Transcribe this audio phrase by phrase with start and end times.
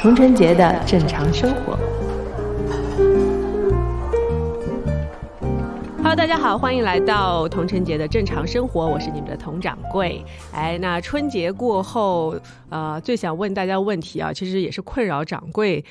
[0.00, 1.78] 童晨杰的正常生活。
[5.98, 10.24] Hello，大家好，欢迎来到童晨杰的正常生活，我是你们的童掌柜。
[10.52, 12.34] 哎，那春节过后，
[12.70, 15.84] 呃，最想问大家问题啊，其实也是困扰掌柜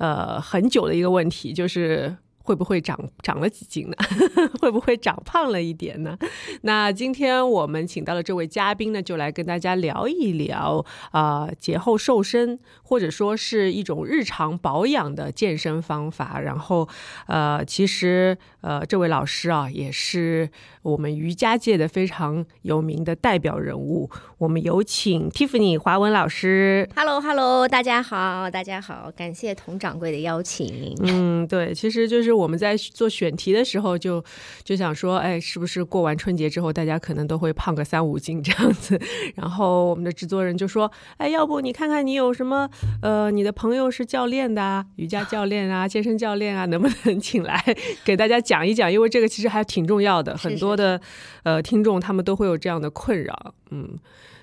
[0.00, 2.16] 呃很久的一个问题，就是。
[2.42, 3.96] 会不会长长了几斤呢？
[4.60, 6.18] 会不会长胖了一点呢？
[6.62, 16.40] 那今天我们请到了这位嘉宾呢，就来跟大家聊一聊啊，节后瘦身或者说是一种日常保养的健身方法。
[16.40, 16.88] 然后，
[17.26, 20.48] 呃，其实呃，这位老师啊，也是
[20.82, 24.10] 我们瑜伽界的非常有名的代表人物。
[24.38, 26.88] 我们有请 Tiffany 华文老师。
[26.96, 30.96] Hello，Hello，大家好，大家好，感谢佟掌柜的邀请。
[31.02, 32.30] 嗯，对，其实就是。
[32.40, 34.24] 我们在做选题的时候，就
[34.64, 38.98] 就想说，哎，是不是过完春节之后，大家可能都会胖个三五斤这样子？
[39.36, 42.70] 然后我们的制作人就说，哎，要不你看看你有什么，
[43.02, 47.62] 呃，你的朋友是教练的，瑜伽教练啊，健身教练啊，能不能请来
[48.04, 48.92] 给大家讲一讲？
[48.92, 51.00] 因为这个其实还挺重要的，很多的
[51.44, 53.98] 呃听众他们都会有这样的困扰，嗯，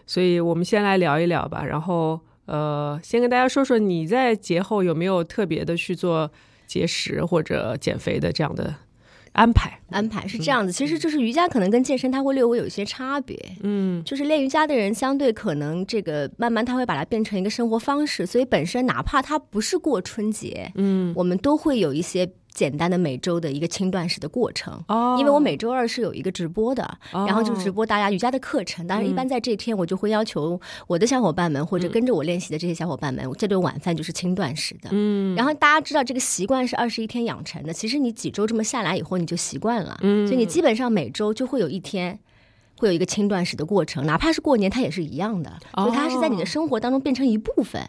[0.05, 1.65] 所以我们先来聊一聊吧。
[1.65, 6.31] 然后呃，先跟大家说说你在节后有没有特别的去做。
[6.67, 8.75] 节食或者减肥的这样的
[9.31, 10.69] 安排，安排是这样子。
[10.73, 13.39] 其实就是瑜伽可能跟健身它会略微有一些差别。
[13.63, 22.29] 嗯，就是练瑜伽的人相对可能这个慢慢他会把它变成一个生活方式，所以本身哪怕它不是过春节，嗯，我们都会有一些。
[22.57, 28.87] 简单的每周的一个轻断食的过程，哦，因为我每周二是有一个直播的，然后就直播大家瑜伽的课程。
[28.87, 34.89] 当然，一般在这一天，我就会要求我的小伙伴们或者跟着我练习的这些小伙伴们，这顿晚饭就是轻断食的。
[34.91, 39.95] 嗯，然后大家知道这个习惯是二十一天养成的，其实你几周这么下来以后，你就习惯了。
[40.01, 42.17] 嗯，所以你基本上每周就会有一天
[42.79, 45.59] 会有一个轻断食的过程，哪怕是过年，它也是一样的。
[45.75, 47.87] 所以它是在你的生活当中变成一部分。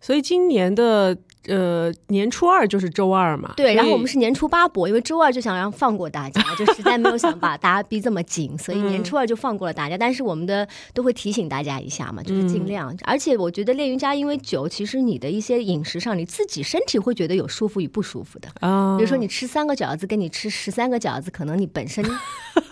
[0.00, 1.16] 所以今年的。
[1.46, 3.52] 呃，年初二就是周二嘛。
[3.56, 9.98] 对，然后我们是年初八播，因为周二就想让放过大家， 就实在没有想把大家逼这么紧，所以年初二就放过了大家。
[9.98, 12.96] 但是我们的都会提醒大家一下嘛，就是尽量。
[13.04, 18.48] 而且我觉得练瑜伽，因为久，其实你的一些饮食上，你自己身体会觉得有舒服与不舒服的。
[18.60, 22.04] 啊，比如说你吃三个饺子，跟你吃十三个饺子，可能你本身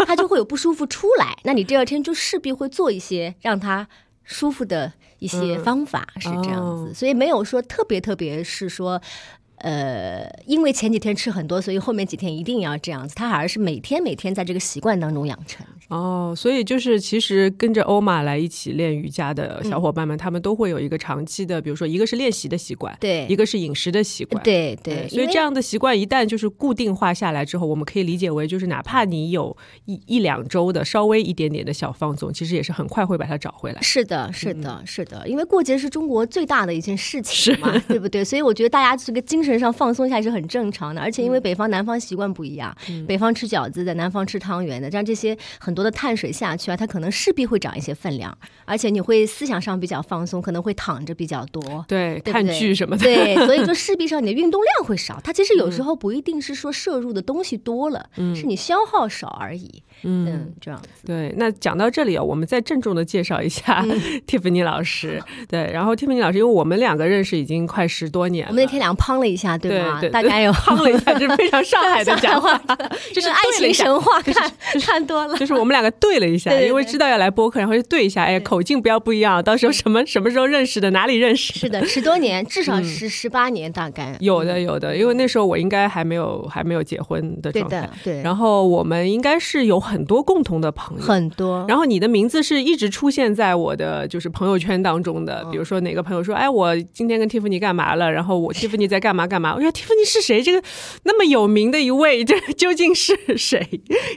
[0.06, 3.88] 它就会有不舒服出来，那你第二天就势必会做一些让它
[4.24, 4.92] 舒服的。
[5.18, 9.00] 一些方法是这样子，所以没有说特别特别是说。
[9.62, 13.14] 呃，因为前几天吃很多，所以后面几天一定要这样子。
[13.14, 15.64] 他好像是每天每天在这个习惯当中养成。
[15.88, 25.06] 哦，所以就是其实跟着欧玛来一起练瑜伽的小伙伴们，他们都会有一个长期的，比如说一个是练习的习惯，对，一个是饮食的习惯，对对。
[25.08, 33.80] 所以这样的习惯一旦就是固定化下来之后，我们可以理解为就是哪怕你有一一两周的稍微一点点的小放纵，其实也是很快会把它找回来。
[33.80, 38.24] 是的，是的，是的，因为过节是中国最大的一件事情嘛，对不对？
[38.24, 39.51] 所以我觉得大家这个精神。
[39.58, 42.76] 上放松一下是很正常的，而且因为北方南方习惯不一样，
[43.06, 55.20] 北方吃饺子的，南方吃汤圆的，这样这些很多的碳水下去啊，它可能势必会长一些分量，而且你会思想上比较放松，可能会躺着比较多，对，看剧什么的，对，所以说势必上你的运动量会少。
[55.22, 59.82] 它其实有时候不一定是说摄入的东西多了，是你消耗少而已。
[60.04, 60.88] 嗯，这样子。
[61.06, 63.84] 对，那讲到这里啊，我们再郑重的介绍一下
[64.26, 65.22] Tiffany 老师。
[65.48, 70.00] 对，然后 Tiffany 老师，因为我们两个认识已经快十多年，我们那天两个胖了一下，对吗？
[70.12, 72.56] 大家有胖了一下，就是非常上海的讲话，
[73.12, 75.36] 就是爱情神话，看看多了。
[75.36, 81.52] 就是我们两个对了一下，因为知道要来播客，然后就对一下，哎，口径不要不一样，到时候什么什么时候认识的，哪里认识？
[81.52, 88.22] 是的，十多年，至少是十八年，大概有的有的，因为那时候我应该还没有还没有结婚的状态，对。
[88.22, 90.72] 然后我们应该是有很多共同的。
[90.74, 95.44] 朋友很多，然后你的名字是一直出现在我的就是朋友圈当中的。
[95.52, 99.54] 比如说哪个朋友说：“哎，我今天跟蒂芙尼干嘛了？”然后我蒂芙尼在干嘛干嘛？
[99.54, 100.42] 我说：“蒂芙尼是谁？
[100.42, 100.62] 这个
[101.02, 103.60] 那么有名的一位，这 究竟是谁？”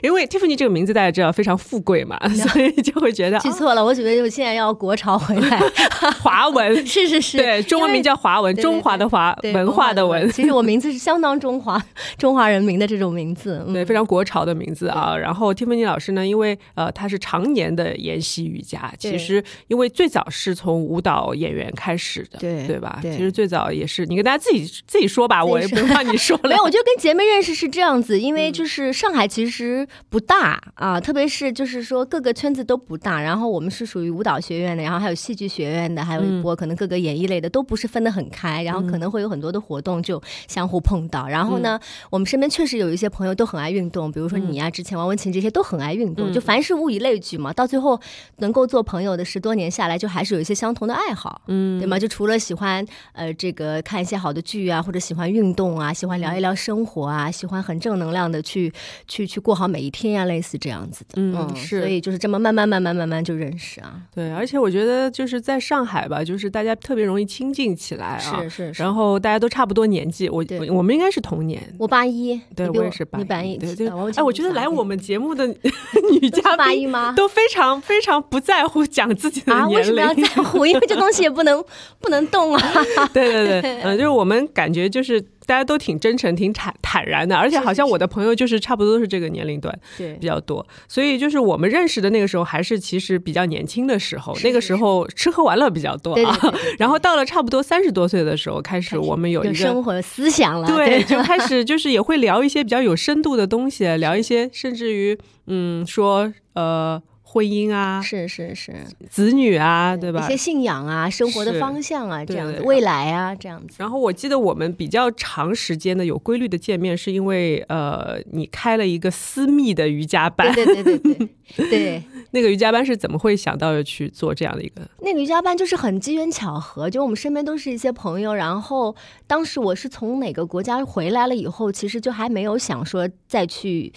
[0.02, 3.84] 因为蒂芙尼这个名字大家知道非常富贵嘛， 所以就会觉得记错了。
[3.84, 5.60] 我觉得我现在要国潮回来，
[6.22, 10.30] 华文是是是，对，中文名叫华文，中华的华，文化的文。
[10.32, 11.80] 其实我名字是相当中华，
[12.16, 15.14] 中华人民的这种名字，对，非常国潮的名字啊。
[15.14, 18.92] 然后蒂芙尼老师呢，因为为呃，他是常年的研习瑜伽。
[18.98, 23.00] 其实，因为最早是从舞蹈演员开始的，对对吧？
[23.02, 26.42] 其实最早也是你跟大家自己自己说吧，我也不用让你说了。
[26.50, 41.26] 没有，我觉得跟姐妹认识是这样子，因为就是上海其实不大啊，特别别是就是说各个圈子都不大，然后我们是属于舞蹈学院的，然后还有戏剧学院的，还有一波可能各个演艺类的都不是分得很开，然后可能会有很多的活动就相互碰到。
[41.26, 41.80] 然后呢，
[42.10, 47.98] 我们身边确实有一些朋友都很爱运动，比如说你啊，之前王文琴这些都很爱运动，就凡是物以类聚嘛，到最后
[48.38, 51.98] 能够做朋友的十多年下来，就还是有一些相同的爱好，嗯，对吗？
[51.98, 58.72] 就除了喜欢呃这个看一些好的剧啊，或者喜欢运动啊，喜欢聊一聊生活啊，喜欢很正能量的去
[59.06, 64.00] 去去过好每一天呀，类似这样子的，嗯，是，所以就是这么慢慢慢慢慢慢就认识啊。
[64.14, 75.46] 对，而且我觉得就是在上海吧，就是大家特别容易亲近起来啊，是是，然后大家都差不多年纪，我我们应该是同年，我八一，对我也是八一，对对，哎，我觉得来我们节目的
[76.20, 80.64] 女嘉宾都非常非常不在乎讲自己的年龄，为什么要在乎？
[80.64, 81.62] 因为这东西也不能
[82.00, 82.72] 不能动啊。
[83.12, 90.66] 对对对，嗯，就是我们感觉就是大家都挺真诚、挺坦坦然的，而且好像我的朋友就是差不多都是这个年龄段，对，比较多。
[90.88, 96.36] 所以就是我们认识的那个时候，还是其实比较年轻的时候，那个时候吃喝玩乐比较多啊。
[96.78, 105.16] 然后到了差不多三十多岁的时候，开始我们有一个生活思想了， 对， 就开始就是也会聊一些比较有深度的东西，聊一些甚至于
[105.46, 107.00] 嗯说呃。
[107.36, 108.74] 婚姻啊，是是是，
[109.10, 110.24] 子女啊，对吧？
[110.24, 113.74] 一些信仰啊，生活的方向啊，这样子，未来啊，这样子。
[113.76, 120.50] 然后我记得我们比较长时间的有规律的见面，是因为呃，你开了一个私密的瑜伽班。
[120.54, 121.14] 对对对对
[121.56, 122.02] 对， 对。
[122.30, 124.80] 那个瑜伽班是怎么会想到要去做这样的一个？
[125.02, 128.32] 那个瑜伽班就是很机缘巧合，就我们身边都是一些朋友。
[128.34, 128.96] 然后
[129.26, 133.92] 当时我是从哪个国家回来了以后，其实就还没有想说再去。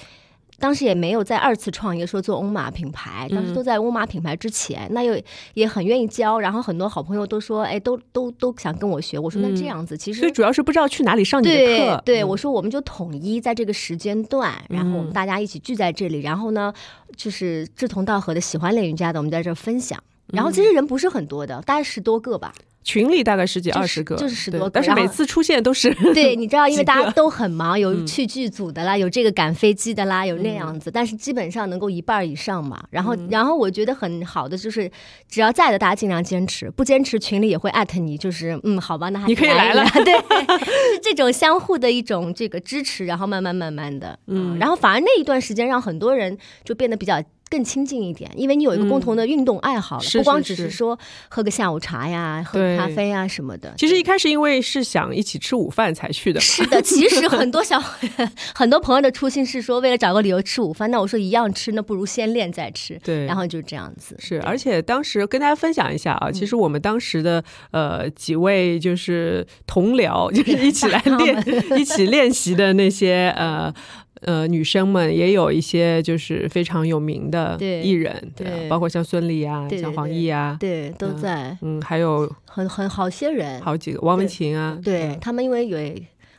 [0.60, 5.20] 当时也没有在二次创业说做欧玛品牌，当时都在欧玛品牌之前，那又
[5.54, 9.18] 也很愿意教，然后很多好朋友都说，哎，都都都想跟我学。
[9.18, 12.02] 我说那这样子，其实所以主要是不知道去哪里上你的课。
[12.06, 16.74] 对，我说我们就统一在这个时间段，然后我们大家一起聚在这里，然后呢，
[17.16, 19.98] 就是志同道合的喜欢练瑜伽的，我们在这分享。
[20.28, 22.54] 然后其实人不是很多的，大概十多个吧。
[22.90, 32.84] 群里大概十几二十个，就是十多个，但是每次出现都是 对，你知道，因为大家都很忙，有去剧组的啦，有这个赶飞机的啦，有那样子，但是基本上能够一半以上嘛。
[32.90, 34.90] 然后，然后我觉得很好的就是，
[35.30, 40.14] 只要在的大家尽量坚持，不坚持群里也会艾特你，就是嗯，好吧，那你可以来了， 对，
[40.58, 47.22] 是这种相互的一种这个支持，然后慢慢慢慢的，嗯，然后反而那一段时间让很多人就变得比较。
[47.50, 50.98] 更亲近一点，因为你有一个共同的运动爱好了，不光只是说
[51.30, 53.74] 喝个下午茶呀、喝咖啡啊什么的。
[53.78, 56.40] 其实一开始因为是想一起吃午饭才去的。
[56.40, 57.82] 是的， 其实很多小
[58.54, 63.00] 很多朋友的初心是说为了找个理由吃午饭，那我说一样吃，那不如先练再吃。
[63.04, 64.16] 对，然后就这样子。
[64.20, 71.44] 是，而且当时跟大家分享一下啊，其实我们当时的呃几位就是同僚，就是一起来练、
[71.80, 73.74] 一起练习的那些呃。
[74.22, 81.58] 呃，女生们也有一些就是非常有名的艺人，对，包括像孙俪啊，像黄奕啊，对，都在。
[81.62, 85.78] 嗯，还有很很好些人，好几个，王文琴啊，对他们，因为有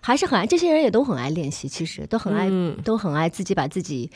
[0.01, 2.51] 还是很爱，这些人也都很爱练习，其实都很爱，
[2.85, 4.11] 都很爱自己把自己。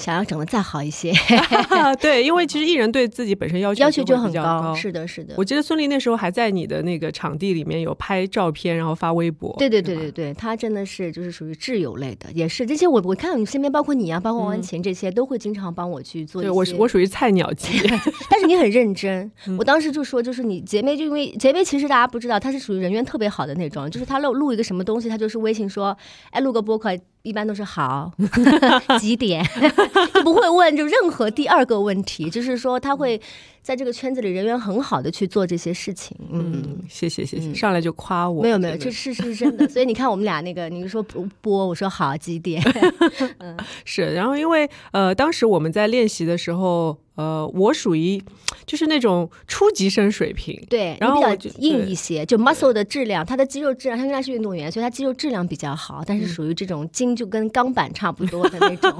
[0.00, 1.12] 想要整的再好一些，
[2.00, 5.34] 对，因为其实艺人对自己本身要求要求就很高，是的，是的。
[5.36, 9.54] 我记得孙俪那时候还在你的那个场地里面有拍照片，然后发微博。
[9.58, 16.40] 对对对对对，她真的是就是属于挚友类的，也是这些我我看你身边包括你啊，包括王文琴这些都会经常帮我去做。
[16.40, 17.78] 对我我属于菜鸟级，
[18.30, 19.30] 但是你很认真。
[19.58, 25.96] 我当时就说，就是你姐妹，就因为姐妹其实大家不知道，她是属于人缘特别好的那种，就是她录录一个什么东西，她就是微信说，
[26.30, 26.90] 哎，录个播客。
[27.22, 28.12] 一般都是好
[28.98, 29.44] 几点，
[30.14, 33.20] 就不会问就任何第二个问题，就是说他会
[33.62, 36.16] 在这个圈子里人缘很好的去做这些事情。
[36.30, 39.68] 嗯，谢谢谢谢，上来就夸我，没有没有，这是是真的。
[39.68, 42.62] 所以你看我们俩那个，你说不播，我说好几点，
[43.38, 44.14] 嗯，是。
[44.14, 46.98] 然后因为呃，当时我们在练习的时候。
[47.16, 48.22] 呃，我属于
[48.64, 58.94] 就是那种初级生水平，对，然后比较硬一些，就 muscle 的质量，他的肌肉质量，他应该是运动员，所以他肌肉质量比较好，但是属于这种筋就跟钢板差不多的那种。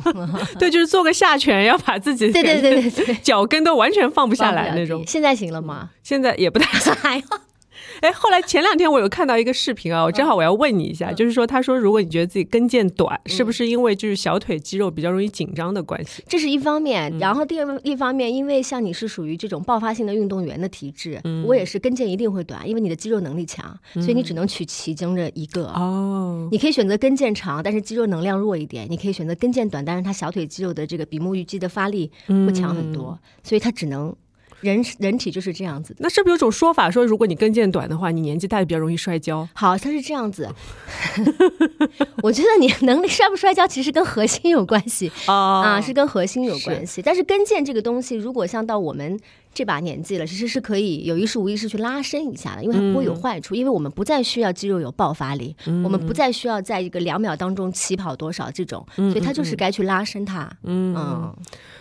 [0.59, 5.03] 对，就是做个下拳要把自己对对对对对脚跟都完全放不下来那种。
[5.07, 5.91] 现在行了吗？
[6.03, 6.93] 现在也不太行。
[8.01, 16.23] 哎，后来前两天我有看到一个视频啊，我正好我要问你一下，就是说，他说如果你觉得自己跟腱短，是不是因为就是小腿肌肉比较容易紧张的关系？
[16.27, 26.49] 这是一方面，然后第二一方面，因为像你是属于这种爆发性的运动员的体质，我也是跟腱一定会短，因为你的肌肉能力强，所以你只能取其中的一个哦。
[26.51, 34.15] 你可以选择跟腱长，但是肌肉能量弱一点；你可以选择跟腱短，但是它小腿肌肉的这个比目鱼肌的发力会强很多，所以它只能。
[34.61, 35.95] 人人体就是这样子。
[35.99, 39.49] 那是不是有种说法说，如果你跟腱短的话，你年纪大就比较容易摔跤？
[39.55, 40.49] 好，它是这样子。
[42.23, 47.01] 我觉得你能力摔不摔跤，其实跟核心有关系啊，是跟核心有关系。
[47.03, 49.19] 但是跟腱这个东西，如果像到我们
[49.53, 60.51] 这把年纪了，其实是可以有意识无意识去拉伸一下的，因为它不会有坏处，因为我们不再需要肌肉有爆发力，我们不再需要在一个两秒当中起跑多少这种，所以它就是该去拉伸它。
[60.65, 61.35] 嗯。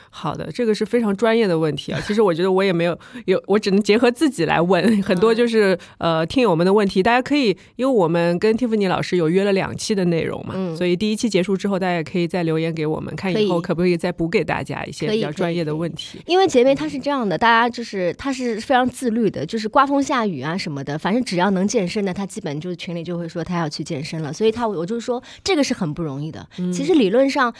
[0.09, 2.01] 好的，这个是非常专业的问题啊。
[2.05, 7.01] 其实我觉得我也没有有，我只能结合自己来问很多，就是呃听友们的问题。
[7.01, 16.19] 大家可以，因为我们跟蒂芙尼老师有约了两期的内容嘛，所以第一期结束之后，大家也可以再留言给我们，看以后可不可以再补给大家一些比较专业的问题。
[16.25, 24.33] 因为姐妹她是这样的，大家就是她是非常自律的，就是刮风下雨啊什么的，反正只要能健身的，她基本就是群里就会说她要去健身了。
[24.33, 26.47] 所以她我就是说这个是很不容易的。
[26.73, 27.53] 其实理论上。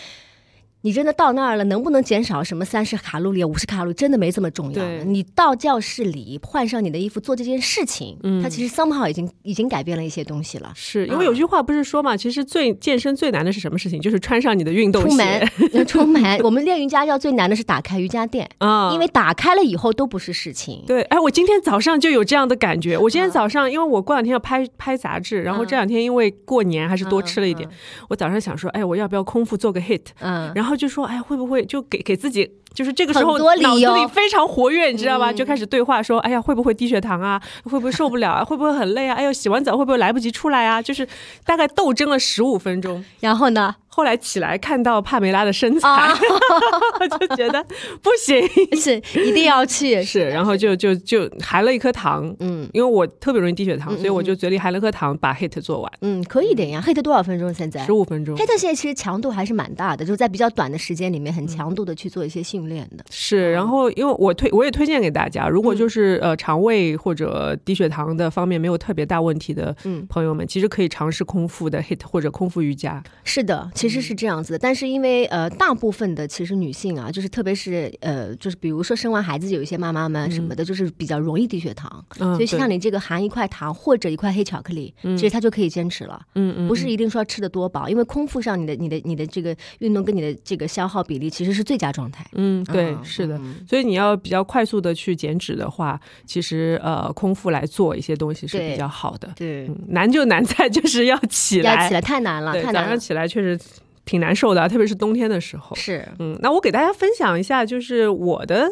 [0.81, 5.03] 你真的到那儿了，能不能减少什么三十卡路里、五十卡路里，真的没这么重要。
[5.03, 10.71] 你到教室里换上你的衣服做这件事情，它其实 somehow 已经已经改变了一些东西了。
[10.75, 13.99] 是因为有句话不是说嘛，其实最健身最难的是什么事情？
[13.99, 15.09] 就是穿上你的运动鞋。
[15.09, 16.39] 出门， 出门。
[16.43, 20.83] 我们练瑜伽要最难的是打开瑜伽垫啊，因为打开了以后都不是事情。
[20.87, 22.97] 对，哎，我今天早上就有这样的感觉。
[22.97, 27.67] 我今天早上，因为我过两天要拍拍杂志，然后这两天因为过年还是多吃了一点，
[28.07, 30.01] 我早上想说，哎，我要不要空腹做个 hit？
[30.19, 31.49] 嗯，然后就说，哎，会不会？
[31.49, 35.33] 会就给给自己，就是这个时候脑子里非常活跃，你知道吧？
[35.33, 37.41] 就开始对话说：“哎呀，会不会低血糖啊？
[37.63, 38.43] 会不会受不了啊？
[38.45, 39.15] 会不会很累啊？
[39.15, 41.07] 哎呦，洗完澡会不会来不及出来啊？”就是
[41.43, 43.75] 大概斗争了十五分钟，然后呢？
[43.99, 46.09] 后来起来看到帕梅拉的身材，
[47.19, 47.61] 就觉得
[48.01, 48.41] 不行，
[48.79, 57.53] 是一定要去，是，然后就就就含了一颗糖，嗯，因为我特别容易低血糖，所以我就嘴里含了颗糖，把 hit 做完，嗯，可以的呀，hit 多少分钟？
[57.53, 57.85] 现在？
[57.85, 63.03] 十五分钟，hit 现在其实强度还是蛮大的，就是在比较短的时间里面，很强度的去做一些训练的。
[63.09, 70.05] 是，然后因为我推我也推荐给大家，如果就是呃肠胃或者低血糖的方面没有特别大问题的嗯。
[70.07, 73.03] 朋友们，其实可以尝试空腹的 hit 或者空腹瑜伽。
[73.23, 86.21] 是的，其实是这样子的，但是因为呃，大部分的其实女性啊，就是特别是呃，就是比如说生完孩子有一些妈妈们什么的，就是比较容易低血糖，所以像你这个含一块糖或者一块黑巧克力，其实它就可以坚持了。
[86.35, 92.25] 嗯嗯，不是一定说吃的多饱，因为空腹上你的你的你的这个运动跟你的这个消耗比例其实是最佳状态。
[92.33, 93.39] 嗯，对，是的。
[93.67, 99.33] 所以你要比较快速的去减脂的话，其实呃，空腹来做一些东西是比较好的。
[99.35, 102.73] 对，难就难在就是要起来，要起来太难了，太难。
[102.73, 103.59] 早上起来确实。
[104.09, 105.75] 挺难受的，特别是冬天的时候。
[105.75, 108.67] 是，嗯，那我给大家分享一下，就是我的，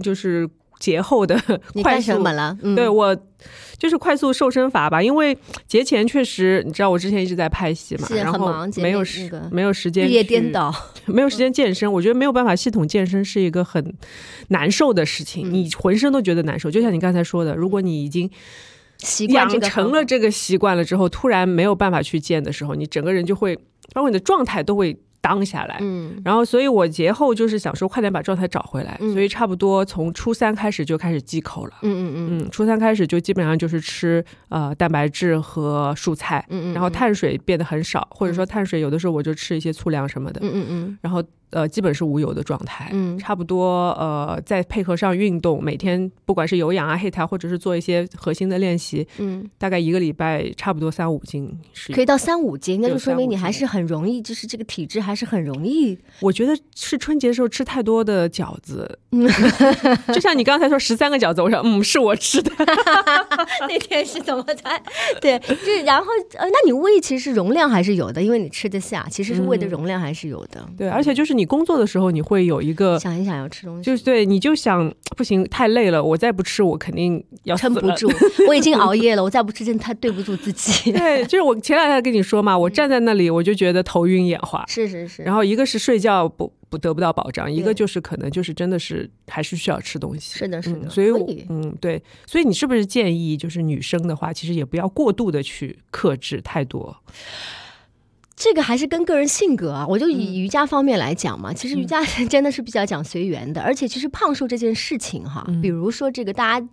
[0.00, 0.48] 就是
[0.78, 1.36] 节后的
[1.82, 2.56] 快速了。
[2.76, 3.16] 对我
[3.76, 5.36] 就是快速瘦身法吧，因为
[5.66, 10.72] 节前确实，你知道我之前一直在拍戏嘛，然后没有时没有时间日夜颠倒，
[11.06, 11.92] 没有 时间健身。
[11.92, 13.92] 我觉得没有办法系统健身是一个很
[14.50, 16.70] 难受的事情，你浑身都觉得难受。
[16.70, 18.30] 就像你刚才说的，如果你已经
[19.30, 23.58] 养成了这个习惯了之后，突然没有办法去健的时候，你整个人就会。
[23.92, 41.22] 包括你的状态都会当下来，嗯，然后所以我节后就是想说快点把状态找回来，所以差不多从初三开始就开始忌口了，嗯嗯嗯，初三开始就基本上就是吃呃蛋白质和蔬菜，嗯嗯，然后碳水变得很少，或者说碳水有的时候我就吃一些粗粮什么的，嗯嗯嗯，然后。
[41.50, 55.96] 呃，基本是无油的状态，嗯，差不多，呃，再配合上运动，每天不管是有氧啊、或者是做一些核心的练习，嗯，大概一个礼拜差不多三五斤是，可以到三五斤，那就说明你还是很容易，就是这个体质还是很容易。
[56.20, 59.28] 我觉得是春节时候吃太多的饺子，嗯
[60.12, 62.50] 就像你刚才说十三个饺子，我说嗯，是我吃的，
[63.68, 64.82] 那天是怎么在
[65.20, 65.38] 对？
[65.38, 71.35] 就然后呃，那你胃其实容量还是有的，因为你吃得下，其实是胃的容量还是有的，对，而且就是。
[71.36, 78.10] 你工作的时候，你会有一个想一想要吃东西，就是对，你就想不行，太累了，我再不吃，我肯定要撑不住。
[78.48, 80.92] 我已经 熬夜了，我再不吃，真的太对不住自己。
[80.96, 84.64] 对，就是我前两天跟你说嘛，我站在那里，我就觉得头晕眼花。
[84.66, 85.22] 是是是。
[85.22, 90.38] 然后一个是睡觉不不得不到保障，一个就是可能就是真的是还是需要吃东西。
[90.38, 90.88] 是的，是的。
[90.88, 91.08] 所以
[91.48, 96.96] 嗯，对，所以你是不是建议就是女生的话，其实也不要过度的去克制太多。
[98.36, 101.54] 这个还是跟个人性格啊，我就以瑜伽方面来讲嘛。
[101.54, 106.68] 其实瑜伽 真的是比较讲随缘的，而且其实胖瘦这件事情哈，比如说这个大家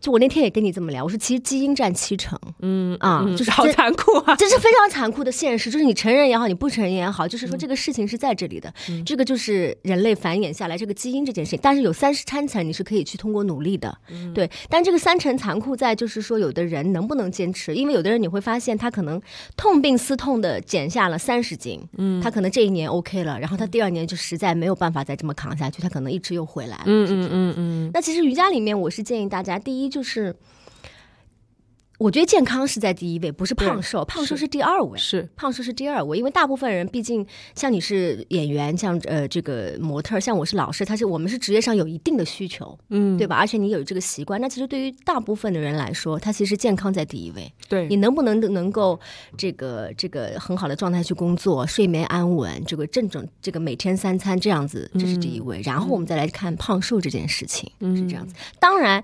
[0.00, 8.72] 就我那天也跟你这么聊，我说其实基因占七成，嗯啊，就是好残酷啊，这是非常残酷的现实，就是你承认也好，你不承认也好，就是说这个事情是在这里的，
[9.04, 11.58] 这个就是人类繁衍下来这个基因这件事情。
[11.60, 13.92] 但是有三十三层你是可以去通过努力的，
[14.32, 14.48] 对。
[14.68, 17.74] 但这个三层残酷在就是说，有的人能不能坚持？
[17.74, 19.20] 因为有的人你会发现他可能
[19.56, 27.90] 痛并思痛的减下了三十斤，嗯，他可能这一年 OK 了，然后他第二年就实在没有办法再这么扛下去，他可能一直又回来了，嗯嗯嗯嗯。
[27.92, 29.87] 那其实瑜伽里面，我是建议大家，第一。
[29.88, 30.36] 就是，
[31.98, 36.16] 我觉得健康是在第一位，不是胖瘦，胖瘦是第二位，是胖瘦是第二位。
[36.16, 37.26] 因为大部分人，毕竟
[37.56, 43.34] 像你是演员，像呃这个模特，像我是老师，他是我们是职业上有一定的需求，嗯，对吧？
[43.34, 47.52] 而且你有这个习惯，那其实对于大部分的人来说，他其实健康在第一位。
[47.68, 49.00] 对你能不能能够
[49.36, 55.60] 这个这个很好的状态去工作，睡眠安稳，这个正正这个每天三餐这样子，这是第一位。
[55.64, 58.36] 然后我们再来看胖瘦这件事情，是这样子。
[58.60, 59.02] 当然。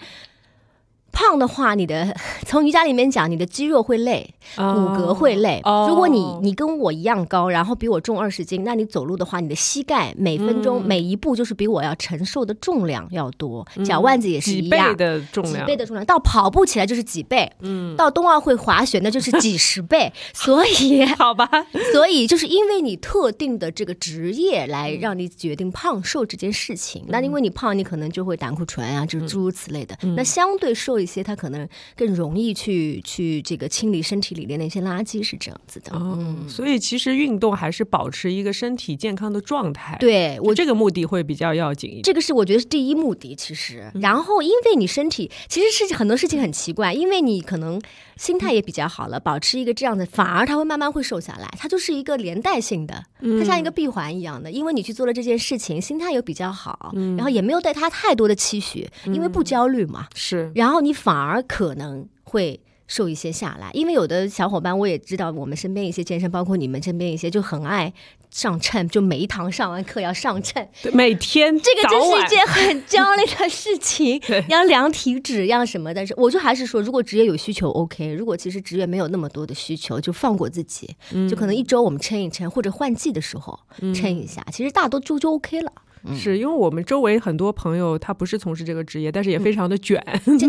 [1.15, 5.63] 胖的话，你的 从瑜伽里面讲，你的肌肉会累，骨骼会累。
[5.89, 16.05] 如果你你跟我一样高，然后比我重二十斤，那你走路的话，你的膝盖每分钟每一步就是比我要承受的重量要多，脚腕子也是一样的重量，几倍的重量。
[16.05, 20.13] 到跑步起来就是几倍，嗯，到冬奥会滑雪那就是几十倍。
[20.35, 21.49] 所以好吧，
[21.93, 27.05] 所以就是因为你特定的这个职业来让你决定胖瘦这件事情。
[27.09, 29.97] 那因为你胖，你可能就会胆固醇啊，就是诸如此类的。
[30.17, 31.04] 那相对瘦。
[31.05, 35.93] 一些他可能更容易去去这个清理身体里的那些垃圾，是这样子的。
[35.95, 39.97] 嗯，所以其实运动还是保持一个身体健康的状态。
[40.01, 42.03] 对我这个目的会比较要紧一点。
[42.03, 43.93] 这个是我觉得是第一目的，其实。
[43.95, 47.79] 然后因为你身体其实是很多事情很奇怪，因为你可能
[48.17, 51.47] 心态也比较好了，保持一个这样的，反而它会慢慢会瘦下来。
[51.59, 53.05] 它就是一个连带性的，
[53.39, 54.51] 它像一个闭环一样的。
[54.51, 60.07] 因为你去做了这件事情，心态又比较好，然后也没有对他太多的期许，因为不焦虑嘛。
[60.15, 60.51] 是。
[60.55, 60.94] 然后你。
[60.95, 67.93] 反而可能会瘦一些下来，因为有的小伙伴我也知道，我们身边一些健身，包括你们身边一些，就很爱
[68.31, 75.95] 上秤，就每一堂上完课要上秤，每天这个就是一件很焦虑的事情， 要量体脂，要什么？
[75.95, 80.95] 但是我就还是说，如果职业有需求，OK；如果其实职业没有那么多的需求，就放过自己，
[81.29, 83.59] 就可能一周我们称一称，或者换季的时候
[83.95, 85.73] 称一下，其实大多就就 OK 了。
[86.15, 90.03] 是因为我们周围很多朋友，他不是从事这个职业，但是也非常的卷，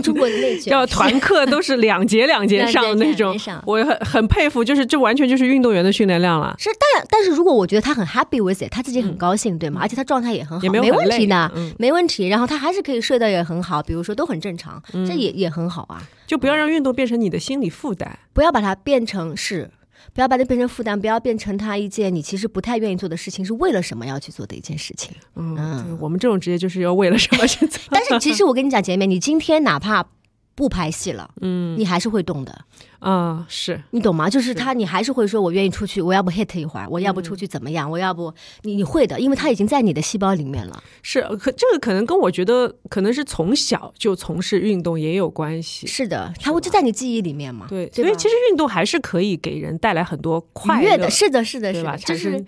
[0.04, 6.56] 中国的内卷，叫团课都是两节两节上那种，我很很佩服，就是这完全就是运动员的训练量了。
[6.58, 9.80] 是，但但是如果我觉得他很 happy with it，他自己很高兴，对吗？
[9.82, 12.28] 而且他状态也很好，没问题的，没问题。
[12.28, 16.02] 然后他还是可以睡得也很好，比如说都很正常，这也也很好啊。
[16.26, 19.70] 就不要让运动变成你的心理负担，不要把它变成是。
[20.16, 25.12] 不要把它变成负担，不要变成他一件你其实不太愿意做的事情，是为了什么要去做的一件事情。
[25.36, 27.82] 嗯，我们这种职业就是要为了什么去做。
[27.92, 30.08] 但是其实我跟你讲，姐妹，你今天哪怕。
[30.56, 32.58] 不拍戏了，嗯，你还是会动的，
[33.00, 34.30] 啊，是你懂吗？
[34.30, 37.92] 就是他，你还是会说，我愿意出去，我要不 hit 一会儿，我要不出去怎么样？
[37.92, 40.82] 我要不，你你会的，因为他已经在你的细胞里面了。
[41.02, 45.86] 是，可这个可能跟我觉得可能是从小就从事运动也有关系。
[45.86, 47.66] 是的，他会就在你记忆里面嘛。
[47.70, 51.10] 对，所以其实运动还是可以给人带来很多快乐的。
[51.10, 51.98] 是的，是的，是吧？
[51.98, 52.46] 就是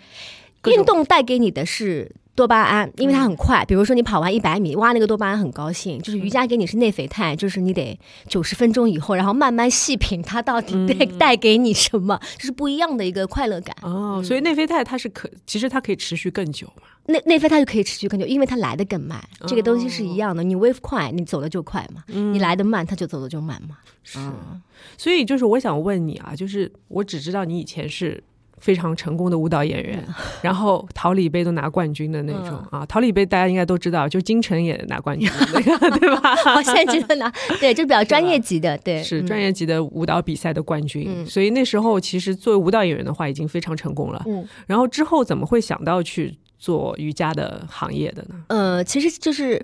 [0.65, 2.09] 运动带给你的是。
[2.37, 3.65] 多巴胺，因为它很快。
[3.65, 5.99] 比如说你跑完一百米，哇，那个多巴胺很高兴。
[5.99, 13.75] 就是瑜伽给你是内啡肽，就是你得九十分钟以后，然后慢慢细品它到底带带给你什么，就是不一样的一个快乐感。
[13.81, 16.83] 哦，所以内啡肽它是可，其实它可以持续更久嘛。
[17.07, 19.19] 内内啡肽就可以持续更久，因为它来的更慢。
[19.47, 22.03] 这个东西是一样的，你 wave 快，你走的就快嘛。
[22.05, 23.77] 你来的慢，它就走的就慢嘛。
[24.03, 24.19] 是，
[24.95, 28.23] 所以就是我想问你啊，就是我只知道你以前是。
[28.59, 30.03] 非常成功的舞蹈演员，
[30.41, 32.85] 然后桃李杯都拿冠军的那种啊！
[32.85, 36.35] 桃李杯大家应该都知道，就金晨也拿冠军那个， 对吧？
[36.63, 41.25] 现在记得拿，对，就比较专业级的，对，是专业级的舞蹈比赛的冠军。
[41.25, 44.23] 所以那时候其实作为舞蹈演员的话，已经非常成功了。
[44.27, 48.35] 嗯，然后之后怎么会想到去做瑜伽的行业的呢？
[48.47, 49.63] 呃，其实就是。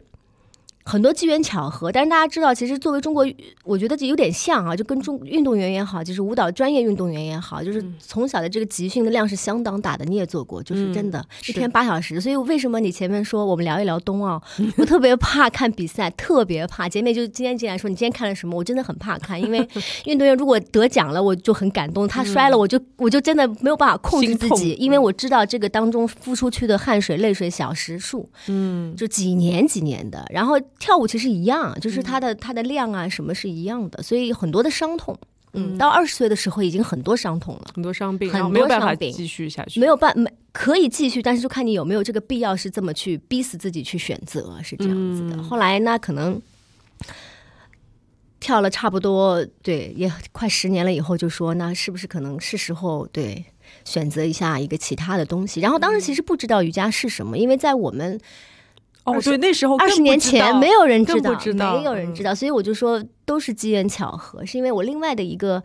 [0.85, 3.25] 很多机缘巧合，但是大家知道，其实作为中国，
[3.63, 10.03] 我觉得这有点像啊，就跟中运动员也好，就是舞蹈专业运动员也好，就是从小的这个集训的量是相当大的。
[10.05, 12.19] 你也做过，就是真的，一天八小时。
[12.19, 14.41] 所以为什么你前面说我们聊一聊冬奥，
[14.77, 16.89] 我特别怕看比赛， 特别怕。
[16.89, 19.65] 姐妹就今天进来说你今天看了什么，我真的很怕看，因为
[20.05, 30.59] 运动员如果得奖了，我就很感动；他摔了，我就我就真的没有办法控制自己，因为我知道这个当中付出去的汗水、泪水小时数，嗯，就几年几年的，然后。
[30.83, 35.17] 跳舞其实一样，就是它的它的量啊什么是一样的，所以很多的伤痛，
[35.53, 45.41] 嗯，到二十岁的时候已经很多伤痛了，很多伤病，很多伤病继续下去，没有办没可以继续，但是就看你有没有这个必要是这么去逼死自己去选择，是这样子的。
[45.41, 46.41] 后来呢，可能
[48.41, 53.45] 跳了差不多对，也快十年了以后，就说那是不是可能是时候对
[53.85, 55.61] 选择一下一个其他的东西？
[55.61, 58.19] 然后当时其实不知道瑜伽是什么，因为在我们
[59.03, 65.63] 哦，对，那时候二十年前没有人知道，没有人知道，所以我就说都是机缘巧合，是因为我另外的一个。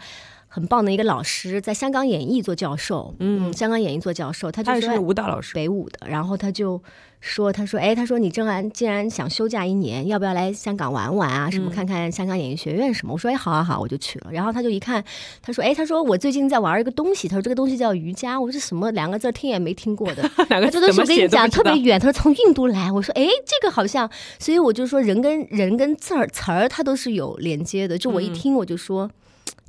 [0.49, 3.15] 很棒的一个老师，在香港演艺做教授。
[3.21, 6.09] 嗯，香港演艺做教授，他就是舞蹈老师，北舞的。
[6.09, 6.83] 然后他就
[7.21, 11.51] 说：“他说，哎，他说你正然既然想休假一年，要不要来香港玩玩啊？
[11.51, 15.05] 什么看看香港演艺学院什么？”我说：“哎，好啊好，我就去了。”然后他就一看，
[15.43, 17.29] 他说：“哎，他说我最近在玩一个东西。
[17.29, 18.41] 他说这个东西叫瑜伽。
[18.41, 20.23] 我说什么两个字听也没听过的。
[20.49, 22.01] 两个字我跟你讲特别远。
[22.01, 22.91] 他说从印度来。
[22.91, 24.09] 我说：哎，这个好像。
[24.39, 27.99] 所以我就说人跟人跟字儿词儿，它都是有连接的。
[27.99, 29.11] 就我一听，我就说。”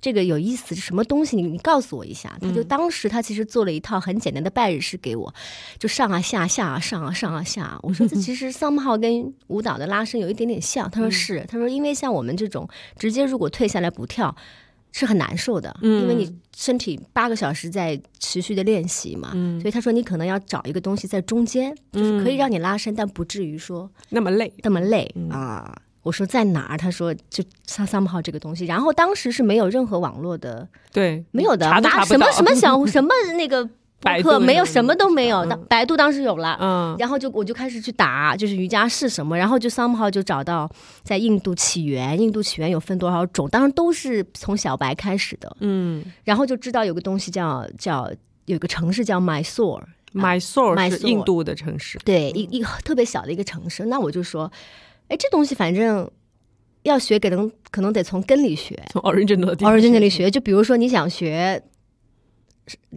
[0.01, 1.35] 这个有意思是什么东西？
[1.35, 2.37] 你你告诉我一下。
[2.41, 5.33] 他就当时他其实做了一套很简单的拜日式给我，
[5.77, 7.63] 就上啊下下啊上啊上啊下。
[7.63, 10.89] 啊我说这其实 somehow 跟舞蹈的拉伸有一点点像。
[10.89, 14.35] 他说是，他说因为像我们这种直接如果退下来不跳
[14.91, 19.31] 是很难受的，因为你身体八个小时在持续的练习嘛，
[19.61, 25.79] 所以他说你可能要找一个东西在中间，就是可以让你拉伸，但不至于说那么累那么累啊。
[26.01, 26.77] 我说在哪儿？
[26.77, 28.65] 他说就三三号这个东西。
[28.65, 33.69] 然后当时是没有任何网络的，对，没有的，拿什么什么小 什么那个
[34.01, 35.45] 百科没有，什么都没有。
[35.67, 40.71] 百度当时有了，嗯，然后就我就开始去打，就是瑜伽是什么，然后就三号就找到
[41.03, 48.09] 在印度起源，印度起源有分多少种，当然都是从小白开始的，嗯，然后就知道有个东西叫叫
[48.45, 53.85] 有个城市叫 Mysore，Mysore 是印度的城市，对，一一个特别小的一个城市。
[53.87, 54.49] 那我就说。
[55.09, 56.09] 哎，这东西反正
[56.83, 60.31] 要学，可能可能得从根里学，从 original original 里学。
[60.31, 61.61] 就比如说，你想学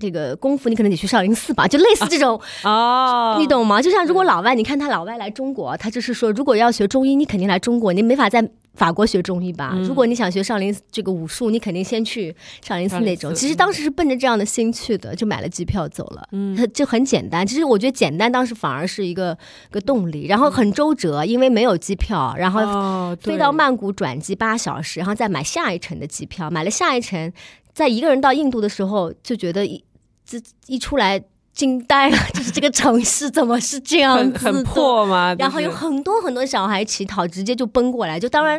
[0.01, 3.81] 这个功夫，你可能得去少林寺吧，就类似这种哦，你懂吗？
[3.81, 8.49] 就像如果老外，你看他老外来中国，他就是说，如果要学中医，你肯定来中国，你没法在。
[8.75, 13.35] 法国学中医吧，如果你想学少林这个武术，你肯定先去少林寺那种。
[13.35, 16.27] 其实当时是奔着这样的心去的，就买了机票走了。
[16.33, 17.47] 嗯，就很简单。
[17.47, 19.37] 其实我觉得简单当时反而是一个
[19.71, 26.49] 个动力，然后很周折，因为没有机票，然后飞到曼谷转机八小时，然后再买下一程的机票。
[26.51, 27.31] 买了下一程，
[27.75, 29.83] 在一个人到印度的时候，就觉得一
[30.25, 31.23] 这一出来。
[31.55, 34.39] 惊呆了， 就是这个城市怎么是这样子？
[34.39, 35.37] 很破吗？
[35.39, 38.19] 然后有很多很多小孩乞讨，直接就奔过来。
[38.19, 38.59] 就当然，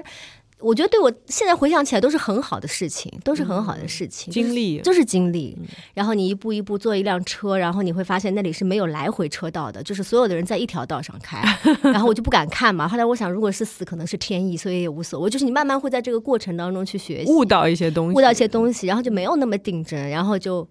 [0.64, 4.34] 我觉得对我现在回想起来都是很好的事情，都是很好的事情。
[4.34, 5.58] 经历就是经历。
[5.94, 11.44] 然后你一步一步坐一辆车，然后你会发现那里是没有来回车道的，就是所有的人在一条道上开。
[11.84, 12.88] 然后我就不敢看嘛。
[12.88, 15.30] 后来我想，如果是死，可能是天意，所以也无所谓。
[15.30, 20.68] 就是你慢慢会在这个过程当中去学习，悟到一些东西，悟到一些东西，然后就没有那么定真，然后就。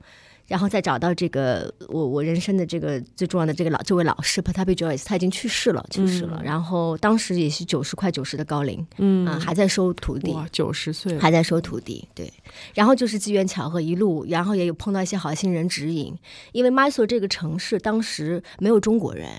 [0.52, 6.42] 然后再找到这个我我人生的这个最重要的这个老这位老师 Patabi Joyce，他已经去世了，去世了。
[6.44, 12.30] 然后当时也是九十快九十的高龄，嗯啊，还在收徒弟，九十岁还在收徒弟，对。
[12.74, 16.14] 然后就是机缘巧合一路，然后也有碰到一些好心人指引，
[16.52, 19.30] 因为 Mysore 这个城市当时没有中国人。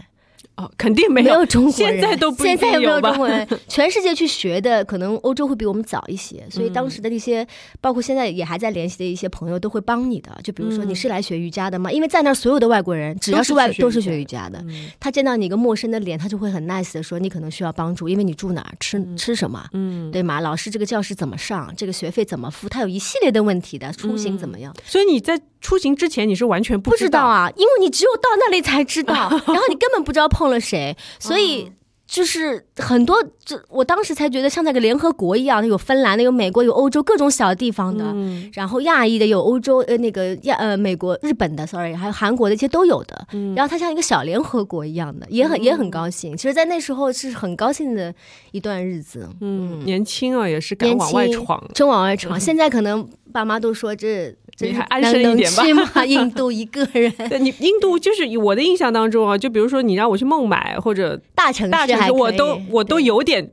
[0.56, 3.48] 哦，肯定没有中国人，现在都不现在也没有中国人？
[3.68, 7.46] 全世界去学的，可能欧洲会比我们早一些，所以当时的那些，
[7.82, 10.32] 包括现在也还在联系的一些朋友，都会帮你的。
[10.44, 11.92] 就比如说，你是来学瑜伽的吗？
[11.92, 14.64] 因为在那儿所有的外国人，只要是外都是学瑜伽的。
[15.00, 20.40] 他见到你一个陌生的脸，他就会很 nice 的说，你可能需要帮助，因为你住哪儿，吃吃什么，嗯，对吗？
[20.40, 21.74] 老师这个教室怎么上？
[21.76, 22.70] 这个学费怎么付？
[22.70, 24.72] 他有一系列的问题的，出行怎么样？
[24.86, 25.42] 所以你在。
[25.64, 31.72] 出行之前你是完全不知道啊，因为你只有到那里才知道， 然后你根本不知道碰了谁，所以
[32.06, 38.14] 就是很多，这我当时才觉得像那个联合国一样，有芬兰的，有美国，有欧洲各种小地方的，
[38.54, 43.26] 然后亚裔的，有欧洲呃那个亚呃美国、日本的，sorry，还有韩国的，一些都有的。
[43.56, 46.38] 然后它像一个小联合国一样的，也很也很高兴。
[46.38, 48.14] 其实，在那时候是很高兴的
[48.52, 49.28] 一段日子。
[49.42, 52.38] 嗯，年轻啊，也是敢往外闯，真往外闯。
[52.40, 54.36] 现在可能爸妈都说这。
[54.60, 55.64] 你还安生一点吧。
[56.06, 57.12] 印度一个人，
[57.44, 63.50] 你印度就是我的印象当中啊，就比如说你让我去孟买或者大城市，大城市我都我都有点。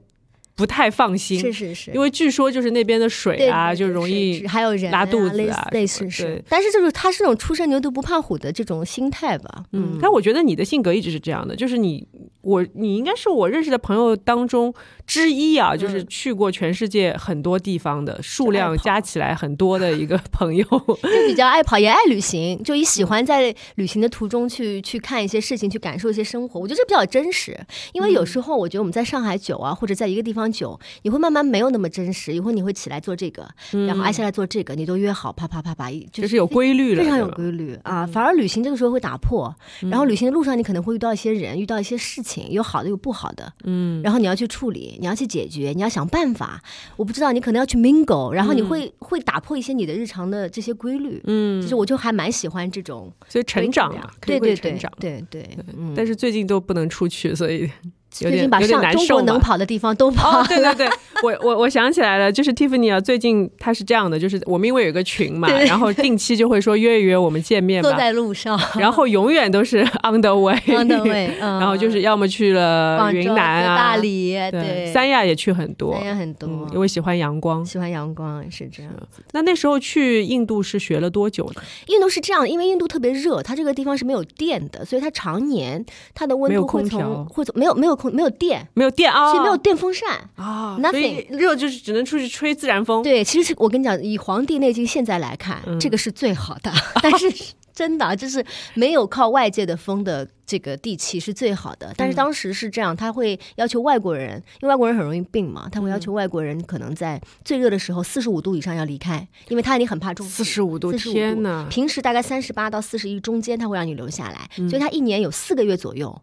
[0.60, 6.44] 不太放心，是是是，因为据说就是那边的水啊，就容易还有人拉肚子啊，类似是。
[6.50, 9.64] 但是就是他是那种初生牛犊不怕虎的这种心态吧。
[9.72, 12.06] 嗯，但我觉得你的性格一直是这样的，就是你
[12.42, 14.74] 我你应该是我认识的朋友当中
[15.06, 26.60] 之一啊，就是去过全世界很多地方的数量加起来很多的一个朋友， 就比较爱跑也爱旅行，就也喜欢在旅行的途中去 去看一些事情，去感受一些生活。
[26.60, 27.58] 我觉得这比较真实，
[27.92, 30.49] 因为有时候我觉得我们在上海久啊，或者在一个地方。
[30.50, 32.32] 久，你会慢慢没有那么真实。
[32.32, 33.48] 一会儿你会起来做这个，
[33.86, 38.06] 然后挨下来做这个，你都约好，啪啪啪啪，就是有规律了，非常有规律啊。
[38.06, 46.62] 反而旅行这个时候会打破，然后旅行的路上你可能会遇到一些人，遇到一些事情，有好的有不好的，嗯，然后你要去处理，你要去解决，你要想办法。
[46.96, 55.58] 我不知道你可能要去 mingle，然后你会会打破一些你的日常的这些规律，嗯，就是我就还蛮喜欢这种，所以成长嘛，对对对，对对，
[55.96, 57.70] 但是最近都不能出去，所以。
[58.10, 60.42] 最近把上中国能跑的地方都跑。
[60.44, 60.88] 对对对，
[61.22, 67.82] 我我我想起来了，就是 Tiffany 啊，最近他是这样的，就是我们因为有个群嘛，然后定期就会说约一约我们见面。
[67.82, 79.22] 坐在路上，然后永远都是 on the way，on the way， 然后就是要么去了云南啊、大理，对，三亚也去很多，三亚很多，因为喜欢阳光，喜欢阳光是这样子。
[79.32, 81.62] 那那时候去印度是学了多久呢？
[81.86, 88.66] 印度是这样，因为印度特别热，它这个地方是没有电的，所以它常年它的温度会从会从没有没有空没有电。
[88.74, 93.02] 没有电啊，所以没有电风扇啊，nothing 热就是只能出去吹自然风。
[93.02, 96.72] 对，其实我跟你讲，以《黄帝内经》现在来看，这个是最好的。
[97.02, 97.30] 但是
[97.72, 101.94] 真的就是没有靠外界的风的这个地气是最好的。
[101.96, 116.20] 但是当时是这样，他会要求外国人，因为外国人很容易病嘛，他会要求外国人可能在最热的时候四十五度以上要离开，因为他已经很怕中四十五度，天呐，平时大概三十八到四十一中间，他会让你留下来，所以他一年有四个月左右。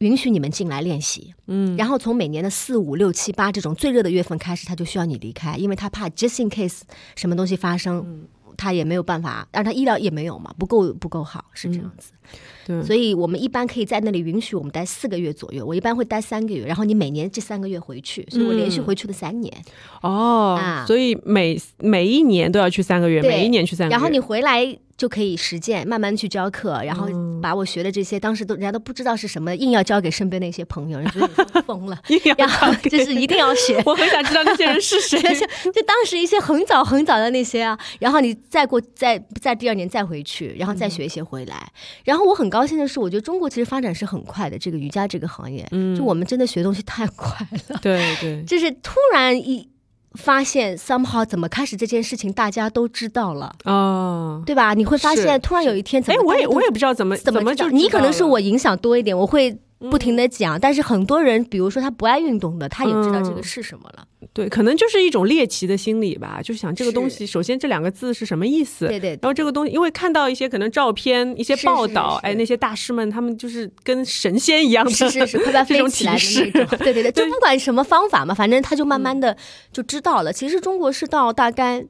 [0.00, 6.80] 允许你们进来练习，嗯，然后从每年的四五六七八这种最热的月份开始，他就需要你离开，因为他怕 just in case
[7.16, 12.12] 什么东西发生，他也没有办法，但是他医疗也没有嘛，不够不够好，是这样子。
[12.66, 19.54] 对，所以我们一般可以在那里允许我们待四个月左右，我一般会待三个月，然后你每年这三个月回去，所以我连续回去了三年。
[20.00, 24.78] 哦，所以每每一年都要去三个月，每一年去三个月，然后你回来。
[25.00, 27.08] 就可以实践，慢慢去教课，然后
[27.40, 31.28] 把我学的这些，当时都人家都不知道是什么，硬要教给身边那些朋友，人觉得
[31.64, 33.80] 疯了，硬要就是一定要学。
[33.88, 35.18] 我很想知道那些人是谁，
[35.72, 41.72] 就当时一些很早很早的那些啊，然后你再过再再第二年再回去，然后再学一些回来。
[42.04, 47.34] 然后我很高兴的是，我觉得中国其实发展是很快的，这个瑜伽这个行业，就我们真的学东西太快
[47.68, 49.66] 了，对对，就是突然一。
[50.18, 54.74] 发现 somehow 怎么开始这件事情，大家都知道了哦，对吧？
[54.74, 59.58] 你会发现突然有一天，哎，我也我也不知道怎么怎么就你可能是我影响多一点，我会。
[59.88, 64.04] 不停的讲，但是很多人，比如说他不爱运动的，他也知道这个是什么了。
[64.34, 68.86] 对，可能就是一种猎奇的心理吧，就是想这个东西，首先这两个字是什么意思？
[68.86, 69.10] 对对。
[69.10, 76.78] 然后这个东西，因为看到一些可能照片、一些报道，哎，那些大师们他们就是跟神仙一样的，是是是，会 飞起来的那种。
[76.84, 79.34] 对对对，就不管什么方法嘛，反正他就慢慢的
[79.72, 80.30] 就知道了。
[80.32, 81.86] 其实中国是到大概。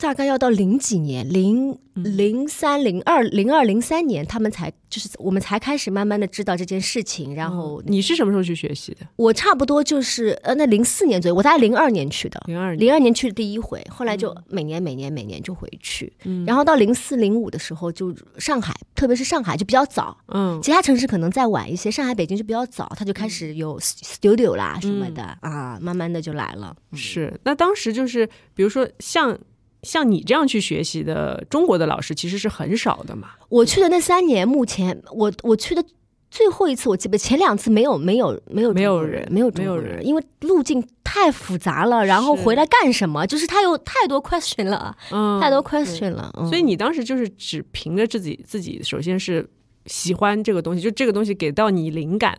[0.00, 7.34] 大概要到零几年，零零三、零二、零二、零三年，他们才就是我们才开始慢慢的知道这件事情。
[7.34, 9.06] 然后你是什么时候去学习的？
[9.16, 12.42] 我差不多就是呃，那零四年左右，我大概零二年去的。
[12.46, 16.10] 零二零二年去的第一回，后来就每年每年每年就回去。
[16.46, 20.16] 然后到零四零五的时候，就上海，特别是上海就比较早。
[20.28, 26.74] 嗯，其他城市可能再晚一些，上海、北京就比较早，他就开始有 studio 啦什么的啊，慢慢的就来了。
[26.94, 29.38] 是，那当时就是比如说像。
[29.82, 33.30] 像你这样去学习的中国的老师其实是很少的嘛。
[33.48, 35.84] 我去的那三年，目前我我去的
[36.30, 43.26] 最后一次，我记得前两次没有没有没有没有人没有没有人，因为路径太复杂了，然后回来干什么？
[43.26, 44.96] 就是他有太多 question 了，
[45.40, 46.30] 太多 question 了。
[46.48, 49.48] 所以你当时就是只凭着自己自己，首先是
[49.86, 52.38] 喜欢这个东西，就这个东西给到你灵感，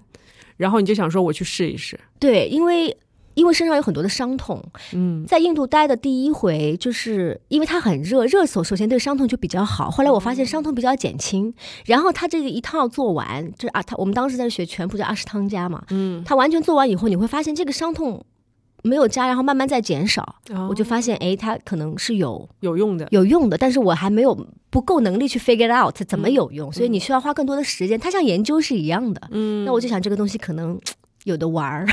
[0.57, 1.99] 然后你就想说我去试一试。
[2.19, 2.95] 对，因为。
[3.33, 4.61] 因为身上有很多的伤痛，
[4.93, 9.89] 嗯，在印度待的第一回，就是因为它很热，热手首先对伤痛就比较好。
[9.89, 11.53] 后来我发现伤痛比较减轻，
[11.85, 18.23] 然后他这个一套做完，就是啊，他我们当时在学全部叫阿什汤加嘛，嗯，他完全做完以后，你会发现这个伤痛
[18.83, 20.35] 没有加，然后慢慢在减少。
[20.69, 24.35] 我就发现，哎，它可能是有有用的，有用的，但是我还没有
[24.69, 27.99] 不够能力去 figure out 怎么有用，所以你需要花更多的时间。
[27.99, 30.77] 它像研究是一样的，嗯，那我就想这个东西可能。
[31.25, 31.85] 有的玩儿，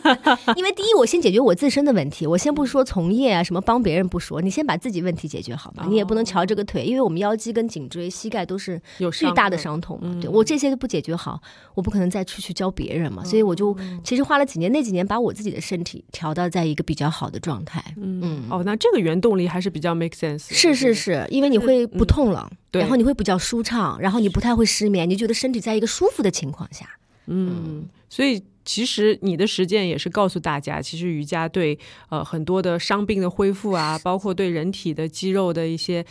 [0.56, 2.26] 因为第一，我先解决我自身的问题。
[2.26, 5.84] 我先不说从业啊，什么帮别人不说，你先把自己问题解决好吧。
[5.86, 10.18] 你也不能瞧这个腿，因为我们腰肌跟颈椎、膝盖都是有巨大的伤痛嘛。
[10.20, 11.38] 对我这些都不解决好，
[11.74, 13.22] 我不可能再出去教别人嘛。
[13.22, 17.84] 所以我就其实花了几年，那几年把我自己的身体调到在一个比较好的状态。
[17.98, 20.54] 嗯，哦，那这个原动力还是比较 make sense。
[20.54, 26.88] 是是是，因为你会不痛了，然后你会比较舒畅，然后你不太会失眠，你觉得身体在一个舒服的情况下。
[27.26, 28.42] 嗯，所以。
[28.70, 31.76] 其实你的实践也是告诉大家，其实瑜伽对
[32.08, 36.04] 呃很多的伤病的恢复啊，包括对人体的肌肉的一些，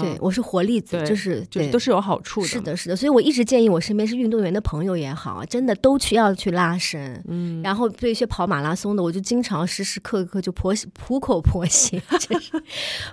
[0.00, 2.46] 对我是活例子，就是就都是有好处的。
[2.46, 7.20] 是的，是的，所以我一直建议我身边是运动员的朋友也好，真的都去要去拉伸。
[7.26, 10.72] 嗯，然后对一些跑马拉松的，我就经常时时刻刻就婆
[11.04, 12.52] 苦口婆心， 就是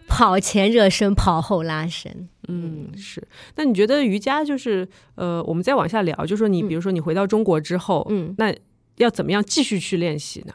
[0.08, 2.30] 跑前热身，跑后拉伸。
[2.48, 3.28] 嗯，是。
[3.56, 8.54] 那你觉得瑜伽就是呃，我们再往下聊，就说你比如说你回到中国之后，嗯，那
[8.98, 10.54] 要怎么样继续去练习呢？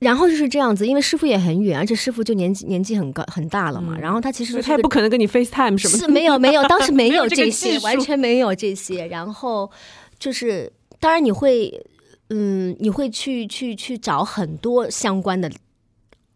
[0.00, 3.98] 然后就是这样子，因为师傅也很远，而且师傅就年纪年纪很高很大了嘛。
[3.98, 6.04] 然后他其实他也不可能跟你 FaceTime 什么的。
[6.04, 9.06] 是没有没有，当时没有这些， 完全没有这些。
[9.08, 9.68] 然后
[10.18, 11.84] 就是，当然你会，
[12.30, 15.50] 嗯，你会去去去找很多相关的。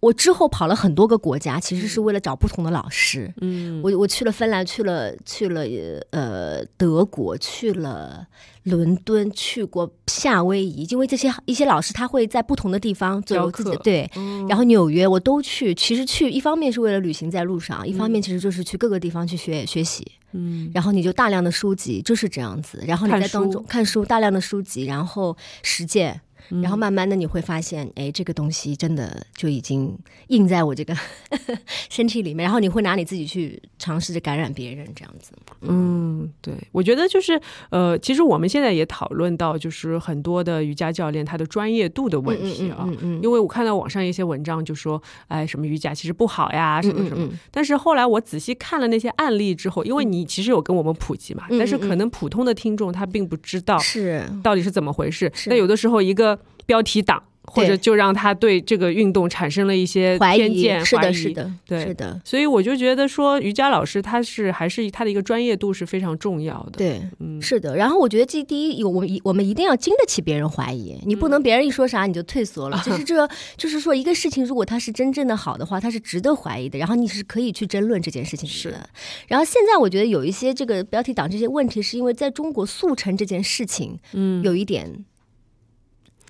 [0.02, 3.32] 我之后跑了很多个国家，其实是为了找不同的老师。
[3.40, 5.62] 嗯，我我去了芬兰，去了去了
[6.10, 8.26] 呃德国，去了
[8.64, 13.76] 伦敦，去过夏威夷，因为这些一些老师他会在不同的地方教课。
[13.76, 14.10] 对，
[14.48, 15.72] 然后纽约我都去。
[15.72, 20.04] 其实去一方面是为了旅行在路上，一方面其实就是去各个地方去学学习。
[20.32, 26.20] 嗯，然后你就大量的书籍就是这样子，然后你在当中看书，大量的书籍，然后实践。
[26.48, 29.96] 然后慢慢的你会发现，哎，这个东西真的就已经
[30.28, 30.94] 印在我这个
[31.88, 32.44] 身体里面。
[32.44, 35.32] 然后你会拿你自己去尝试着感染别人，这样子。
[35.60, 42.78] 嗯，对，我觉得就是呃，其实我们现在也讨论到，就是很多的瑜伽教练他的专业度的问题啊。
[42.80, 43.22] 嗯嗯。
[43.22, 47.28] 因为我看到网上一些文章就说，哎，什么瑜伽其实不好呀，什么什么。
[47.50, 55.32] 但是后来我仔细看了那些案例之后，因为你其实有跟我们普及嘛，但是可能普通的听众他并不知道是到底是怎么回事。
[55.46, 56.38] 那有的时候一个。
[56.66, 57.22] 标题党。
[57.44, 62.18] 或者就让他对这个运动产生了一些偏见，是的，是的，对，是的。
[62.24, 66.78] 所以我就觉得说，瑜伽老师他是还是他的一个专业度是非常重要的。
[66.78, 67.76] 对，嗯，是的。
[67.76, 72.80] 然后我觉得这第一，有我一我们一定要经得起别人怀疑，你不能别人一说啥你就退缩了。
[72.84, 76.78] 其 实这就是说，一个事情如果它是真正的好的话，它是值得怀疑的。
[76.78, 78.88] 然后你是可以去争论这件事情的。
[79.26, 85.04] 然后现在我觉得有一些这个标题党这些问题，是因为在中国速成这件事情，嗯，有一点。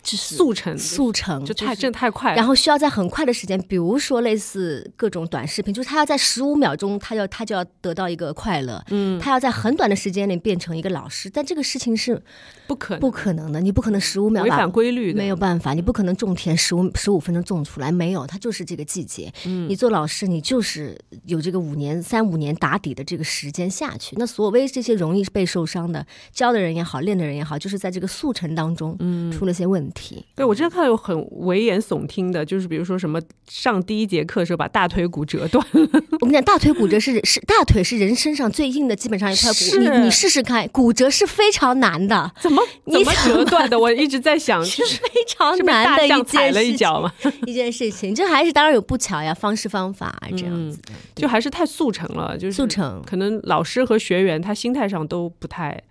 [0.02, 2.34] 就是速成，速成就太，真的太快。
[2.34, 8.84] 然后需要在很快的时间，比如说类似各种短视频，就是他要在十五秒钟，他要他就要得到一个快乐。
[8.90, 12.20] 嗯，他要在很短的时间内变成一个老师，但这个事情是
[12.66, 13.60] 不可不可能的。
[13.60, 19.32] 你不可能十五秒违反规律，没有办法，你不可能种田十五十五分钟种出来，没有，它就是这个季节。
[19.46, 24.16] 嗯，你做老师，你就是有这个五年三五年打底的这个时间下去。
[24.18, 29.91] 那所谓这些容易被受伤的，教的人也好，练的人也好，就是在这个速成当中，嗯，出了些问题。
[30.34, 35.88] 对，我之前看到有很危言耸听的，就是比如说什么上第一节课的时候把大腿骨折断了。
[36.20, 39.78] 我跟你讲，大腿骨折是是大腿是人身上最硬的，基本上一块骨。
[39.78, 42.32] 你你试试看，骨折是非常难的。
[42.40, 43.78] 怎么怎么折断的？
[43.80, 47.12] 我一直在想，是非常难的一件踩了一脚嘛？
[47.46, 50.78] 一件事情，这还是当然有不巧呀，方式方法这样子，
[51.14, 55.82] 就还是太速成了，就是速成，可能老师和学员他心态上都不太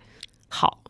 [0.48, 0.81] 好。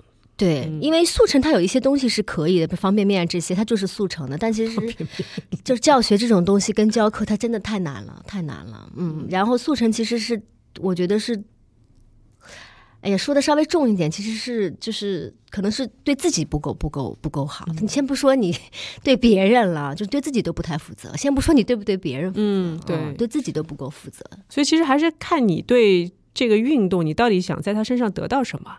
[0.43, 4.77] 对，因为速成它有一些东西是可以的，方便面这些它就是速成的，但其实
[5.63, 8.91] 就是教学这种东西跟教课它真的太难了，太难了。
[8.97, 10.43] 嗯，然后速成其实是
[10.81, 11.41] 我觉得是，
[13.03, 17.65] 哎呀，说的稍微重一点，其实是就是可能是对自己不够不够不够好。
[17.81, 18.53] 你先不说你
[19.05, 21.17] 对别人了，就对自己都不太负责。
[21.17, 24.25] 先不说你对不对别人，嗯，对，对自己都不够负责。
[24.49, 28.79] 所以其实还是看你对这个运动，你到底想在他身上得到什么。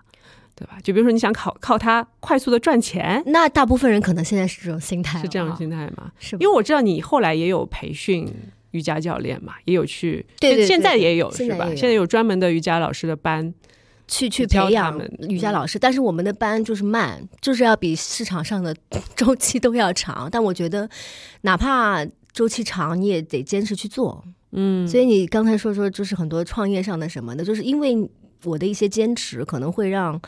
[0.64, 0.78] 对吧？
[0.82, 6.10] 就比如说你想靠靠它快速的赚钱，那大部分人可能现在是这种心态，是这样的心态吗？
[6.18, 8.26] 是，因为我知道你后来也有培训
[8.72, 11.68] 瑜伽教练嘛，也有去，对对，现在也有是吧？
[11.76, 13.54] 现在有专门的瑜伽老师的班，
[14.08, 14.98] 去去培养
[15.28, 15.78] 瑜伽老师。
[15.78, 18.74] 但是我们的班就是慢，就是要比市场上的
[19.18, 20.30] 周期都要长。
[20.32, 20.90] 但我觉得，
[21.42, 24.24] 哪怕周期长，你也得坚持去做。
[24.54, 28.10] 嗯，所以你刚才说说，就是很多创业上的什么的，就是因为。
[28.44, 30.20] 我的一些坚持可能会让，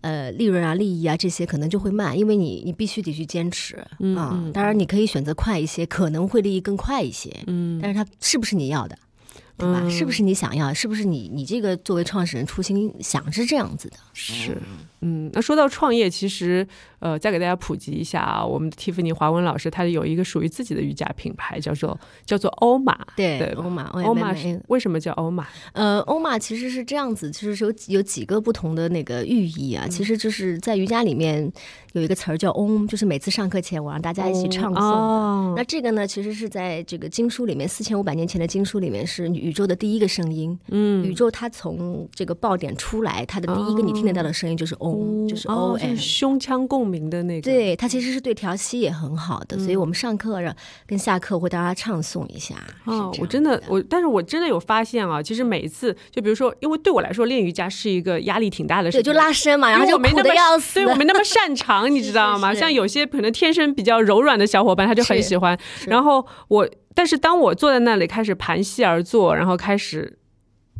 [0.00, 3.76] 呃，利润啊、利益啊这些可能就会慢，因为你你必须得去坚持
[4.16, 4.42] 啊。
[4.52, 7.34] 当然，你可以选择快一些，可能会利益更快一些。
[7.46, 8.96] 嗯，但是它是不是你要的，
[9.56, 9.88] 对吧？
[9.88, 10.72] 是不是你想要？
[10.74, 13.96] 是不是你你这个作为创始人初心想是这样子的？
[14.12, 14.52] 是。
[14.52, 16.66] 嗯，那说到创业，其实
[16.98, 22.98] 呃，再给大家普及一下啊，我们的蒂芙尼华文老师他有一个属于自己的瑜伽品牌，叫做叫做欧玛。
[23.16, 25.46] 对，欧玛，欧玛是为什么叫欧玛？
[25.72, 29.86] 呃，欧玛其实是这样子，其实是有有几个不同的那个寓意啊。
[29.88, 31.50] 其实就是在瑜伽里面
[31.92, 35.56] 有一个词儿叫嗡，就是每次上课前我让大家一起唱诵。
[35.56, 40.58] 那这个呢，其实是在这个经书里面，四千五百年前的经书里面是宇宙的第一个声音。
[40.68, 44.89] 嗯，宇宙它从这个爆点出来，它的第一个你听得到的声音就是嗡。
[45.28, 50.40] 就是 O M 胸腔共鸣的那个，对它其实是对调息也很好的，所以我们上课
[50.86, 52.54] 跟下课会大家唱诵一下。
[52.84, 62.54] 哦，我真的我，但是我真的有发现啊，其实每一次，就比如说，因为对我来说练瑜伽是一个压力挺大的事，对，就拉伸嘛，然后就苦的要死，对我没那么擅长， 你知道吗？
[62.54, 65.58] 像有些可能天生比较柔软的小伙伴，他就很喜欢。
[65.86, 70.18] 然后我，但是当我坐在那里开始盘膝而坐，然后开始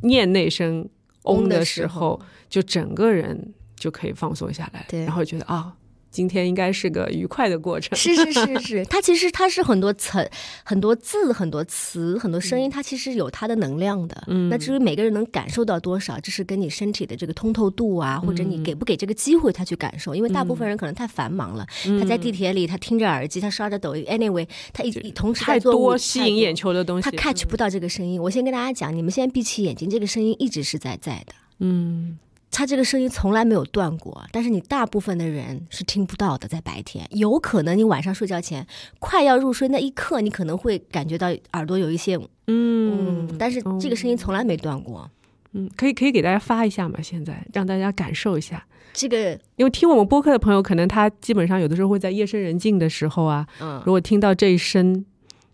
[0.03, 0.89] 念那声。
[1.25, 2.19] 嗡的时候，
[2.49, 5.75] 就整个人就可以放松下来，对，然后觉得啊。
[6.13, 7.97] 今天应该是个愉快的过程。
[7.97, 10.29] 是是是是， 它其实它是很多层、
[10.65, 14.25] 很多字、很多词、很多声音，它其实有它的能量的。
[14.27, 20.13] 嗯，那至于每个人能感受到多少，这是跟你身体的这个通透度啊，或者你给不给这个机会他去感受。
[20.13, 21.65] 因为大部分人可能太繁忙了，
[22.01, 28.21] 他在地铁里，他听着耳机，他刷着抖音，anyway，他一同时太多吸引眼球的东西，他 catch 不到这个声音。
[28.21, 31.33] 我先跟大家讲，你们现在闭起眼睛，这个声音一直是在在的。
[31.61, 32.19] 嗯。
[32.51, 36.49] 他这个声音从来没有断过，但是你大部分的人是听不到的。
[36.49, 38.67] 在白天，有可能你晚上睡觉前
[38.99, 45.09] 快要入睡那一刻，你可能会感觉到耳朵有一些嗯，但是这个声音从来没断过。
[45.53, 47.01] 嗯，可以可以给大家发一下吗？
[47.03, 55.05] 现在让大家感受一下这个，因为听我们播客的朋友，可能他基本上有的时候会在夜深人静的时候啊，嗯，如果听到这一声。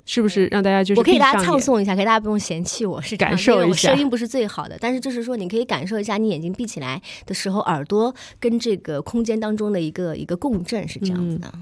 [0.06, 3.90] 是不是让大家就是我可以给大家唱诵一下，可以大家不用嫌弃我，是感受一下。
[3.90, 11.52] 声音不是最好的，但是就是说你可以感受一下，你眼睛闭起来的时候，耳朵跟这个空间当中的一个一个共振是这样子的。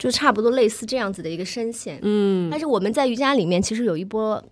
[0.00, 4.42] 就差不多类似这样子的一个声线，嗯，但是我们在瑜伽里面其实有一波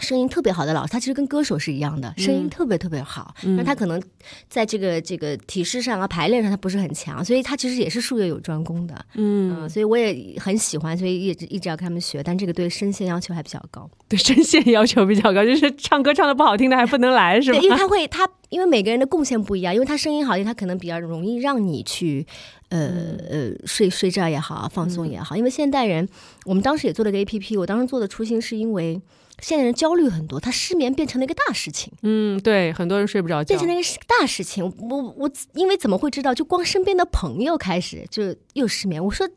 [0.00, 4.02] 声音特别好的老师，他其实跟歌手是一样的，声音特别特别好，那他可能
[4.48, 17.58] 在这个这个体式上啊排练上他不是很强，所以他其实也是术业有专攻的，嗯，所以我也很喜欢，所以一直一直要跟他们学，但这个对声线要求还比较高，对声线要求比较高， 就是唱歌唱的不好听的还不能来，是吧？
[17.60, 22.26] 因为他会他因为每个人的贡献不一样，因为他声音好听，他可能比较容易让你去。
[22.70, 26.06] 呃呃，睡睡觉也好，放松也好，因为现代人，
[26.44, 29.00] 我们当时也做了个 A P P，我当时做的初心是因为
[29.40, 31.92] 现在人焦虑很多，他失眠变成了一个大事情。
[32.02, 34.64] 嗯，对，很多人睡不着觉，变成了一个大事情。
[34.64, 36.34] 我我因为怎么会知道？
[36.34, 39.28] 就光身边的朋友开始就又失眠，我说。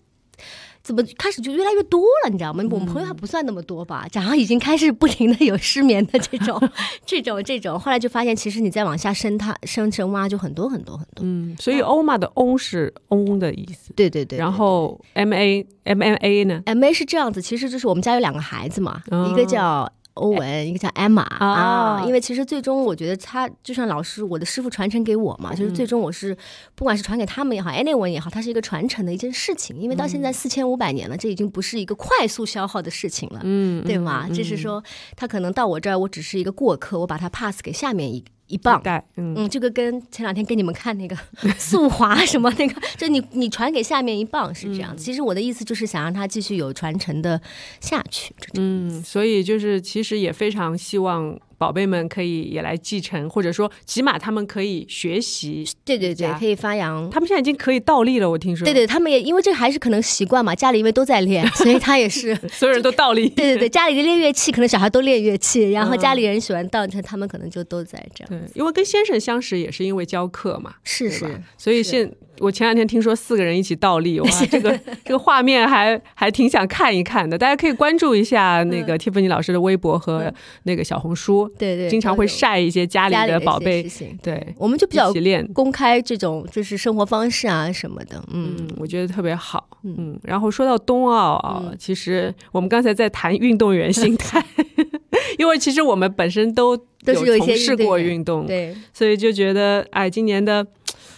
[0.84, 2.30] 怎么开始就越来越多了？
[2.30, 2.64] 你知道吗？
[2.72, 6.60] 我们朋友还不算那么多吧，然后已经开始不停的有失眠的这种、
[7.06, 7.80] 这种、这种。
[7.80, 11.24] 后来就发现，其实你再往下深探、深深挖，就很多很多很多。
[11.26, 13.94] 嗯，所以欧玛的欧是嗡的意思。
[13.96, 14.40] 对对对。
[14.40, 19.92] 然后 M A M M A 呢？M A 是这样子，其实就是我们家有两个孩子嘛，一个叫。
[20.16, 26.36] 欧文，一个叫艾玛啊，因为其实最终我觉得他就像老师，我的师傅传承给我嘛，就是最终我是
[26.76, 29.78] 不管是传给他们也好，anyone 也好，它是一个传承的一件事情。
[29.80, 34.28] 因为到现在四千五百年了，这已经不是一个快速消耗的事情了，嗯，对吗？
[34.28, 34.84] 就是说，
[35.16, 38.24] 他可能到我这儿，我只是一个过客，我把它 pass 给下面一。
[38.52, 38.82] 一棒，
[39.16, 41.16] 嗯，这个跟前两天给你们看那个
[41.58, 44.96] 速滑什么那个， 就你你传给下面一棒是这样。
[44.98, 47.42] 其实我的意思就是想让他继续有传承的
[47.80, 48.36] 下去。
[48.56, 51.40] 嗯，所以就是其实也非常希望。
[51.62, 55.64] 宝贝们可以也来继承，或者说起码他们可以学习。
[55.86, 57.08] 对对对，可以发扬。
[57.12, 58.66] 他们现在已经可以倒立了，我听说。
[58.66, 63.30] 对对，他们也因为这还是可能习惯嘛，家里因为都在练， 所以他也是 所有人都倒立。
[63.30, 68.30] 对对对， 家里练乐器，可能小孩都练乐器，然后家里人喜欢倒，他们可能就都在这样。
[68.30, 72.12] 对，因为跟先生相识也是因为教课嘛，是是，所以现。
[72.40, 77.38] 我前两天听说四个人一起倒立，哇，这个这个画面还还挺想看一看的。
[77.38, 80.34] 大家可以关注一下那个蒂芙尼老师的微博和
[80.64, 83.86] 那个小红书，对对，经常会晒一些家里的宝贝。
[84.22, 85.12] 对，我们就比较
[85.54, 88.24] 公开这种就是生活方式啊什么的。
[88.32, 89.68] 嗯，我觉得特别好。
[89.84, 94.44] 嗯，然后说到冬奥啊，其实我们刚才在谈运动员心态，
[95.40, 100.66] 因为其实我们本身都都是有从事过运动，对，所以就觉得哎，今年的。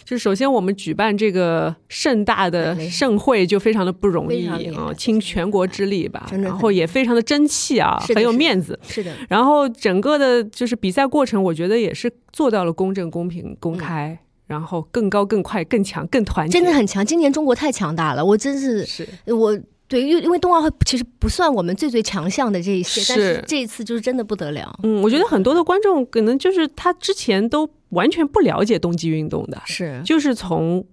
[0.05, 8.77] 就首先，我们举办这个盛大的盛会就非常的不容易啊，倾全国之力吧，然后也非常的争气啊，很有面子。
[8.87, 9.13] 是的。
[9.29, 16.59] 然后整个的就是比赛过程，我觉得也是做到了公正、公平、公开，然后更高、更快、更强、更团结。
[16.59, 24.77] 真的很强，今年中国太强大了，我真是是我对，因为因为冬奥会其实不算我们最最强项的这一些，但是这一次就是真的不得了。
[24.83, 27.69] 嗯，我觉得很多的观众可能就是他之前都。
[27.93, 30.85] 完全不了解冬季运动的，是就是从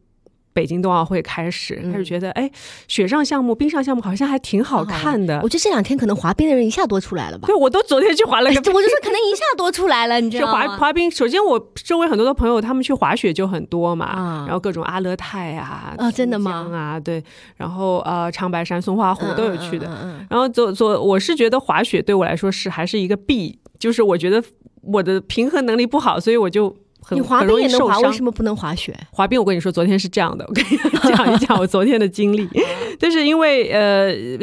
[0.52, 2.50] 北京冬奥会开始，开始觉得哎，
[2.88, 5.40] 雪上项目、冰上项目好像还挺好看的。
[5.44, 7.46] 我觉得这两天可能滑冰的人一下多出来了吧？
[7.46, 10.66] 对，我都昨天去滑了，我就说可能一下多出来了，你知道 吗？
[10.66, 16.68] 滑滑冰，首先我周围很多的朋友他们去滑雪就很多嘛，然后各种阿勒泰啊，啊，真的吗？
[16.72, 17.22] 啊，对，
[17.56, 19.86] 然后呃，长白山、松花湖都有去的。
[20.28, 24.42] 然后昨昨我是觉得滑雪对我来说是还是一个弊，就是我觉得
[24.82, 26.76] 我的平衡能力不好，所以我就。
[27.10, 28.94] 你滑冰也能滑，为什么不能滑雪？
[29.10, 30.76] 滑冰，我跟你说，昨天是这样的，我跟你
[31.16, 32.48] 讲一讲我昨天的经历，
[32.98, 34.38] 就是因为呃。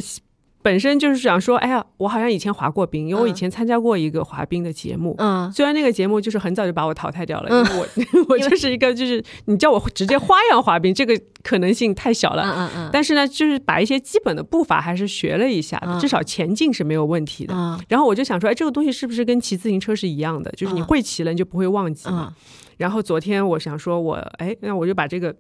[0.68, 5.16] 本身就是想说，哎呀，我好像以前滑过冰，因为我以前参加过一个滑冰的节目。
[5.18, 12.44] 嗯，虽然那个节目就是很早就把我淘汰掉了，因为我 我就是一个就是你叫我直接花样滑冰，这个可能性太小了。
[12.44, 12.90] 嗯嗯嗯。
[12.92, 17.56] 但是呢，就是把一些基本的步伐还是学了一下，至少前进是没有问题的。
[17.88, 20.52] 然后我就想说，哎，这个东西是不是跟骑自行车是一样的？
[20.52, 22.34] 就是你会骑了，你就不会忘记嘛。
[22.76, 25.34] 然后昨天我想说，我哎，那我就把这个。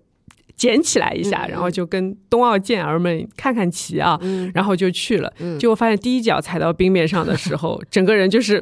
[0.57, 4.19] 捡起来一下，然后就跟冬奥健儿们看看齐啊，
[4.53, 5.31] 然后就去了。
[5.59, 8.61] 结果发现第一脚踩到冰面上的时候， 整个人就是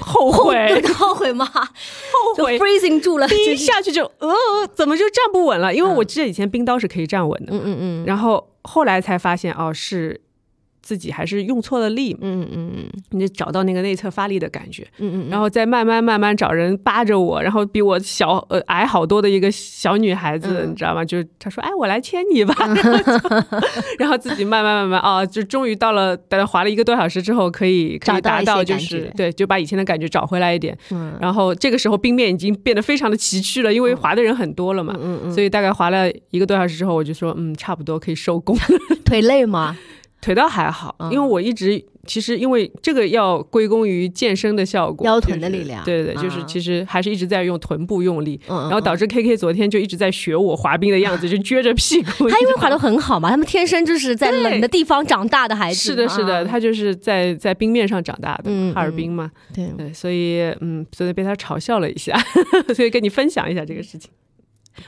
[0.00, 1.46] 后悔，后悔吗？
[1.46, 4.28] 后悔，freezing 住了，一下去就呃，
[4.74, 5.72] 怎么就站不稳了？
[5.74, 10.20] 因为我记得以前冰刀是可以站稳的，嗯嗯嗯，然后后来才发现哦是。
[10.82, 21.04] 自己还是用错了力，嗯嗯嗯，你就找到那个内侧发力的感觉，嗯嗯，然后再慢慢慢慢找人扒着我，然后比我小呃矮好多的一个小女孩子，你知道吗？
[21.04, 22.54] 就她说，哎，我来牵你吧，
[23.98, 30.76] 然后自己慢慢慢慢哦，就终于到了，大概滑了一个多小时之后，可以可以达到就是对，就把以前的感觉找回来一点。
[30.90, 38.56] 嗯，然后这个时候冰面已经变得非常的崎岖了，因为滑的人很多了嘛，嗯嗯，所以大概滑了一个多小时之后，我就说，嗯，差不多可以收工。
[39.04, 39.76] 腿累吗？
[40.22, 45.84] 腿倒还好，因为我一直其实因为这个要归功于健身的效果，腰臀的力量。
[45.84, 52.30] 对对对，就是其实还是一直在用臀部用力，然后导致 K K 昨天就一直在学我滑冰的样子，就撅着屁股。
[52.30, 55.76] 他因为滑的很好嘛，他们天生就是在冷的地方长大的孩子。
[55.76, 59.28] 是的，是的，他就是在在冰面上长大的，哈尔滨嘛。
[59.52, 62.16] 对对，所以嗯，昨天被他嘲笑了一下，
[62.72, 64.08] 所以跟你分享一下这个事情。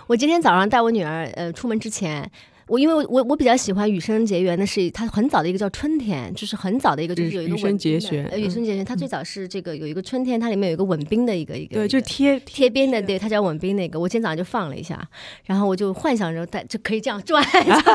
[0.07, 2.31] 我今天早上带我女儿呃出门之前。
[2.67, 15.07] 我因为我我比较喜欢羽生结缘的是它很早的一个叫春天，就是很早的一个就是有一个羽生结弦，呃羽生结弦，它最早是这个有一个春天，它里面有一个吻冰的一个一个对，就贴贴边的，对，它叫吻冰那个，我今天早上就放了一下，
[15.45, 17.45] 然后我就幻想着带就可以这样转，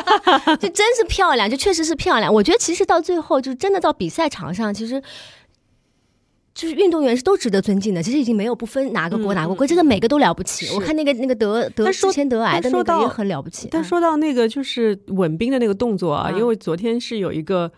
[0.60, 2.34] 就真是漂亮，就确实是漂亮。
[2.34, 5.02] 我觉得其实到最后就真的到比赛场上，其实。
[6.60, 10.68] 就是运动员是都值得尊敬的，其实已经没有不分哪个国哪个国，真的每个都了不起。
[10.76, 13.70] 我看那个那个得得之前得癌的那个也很了不起。
[13.72, 17.72] 但说到那个就是稳冰的那个动作啊，因为昨天是有一个。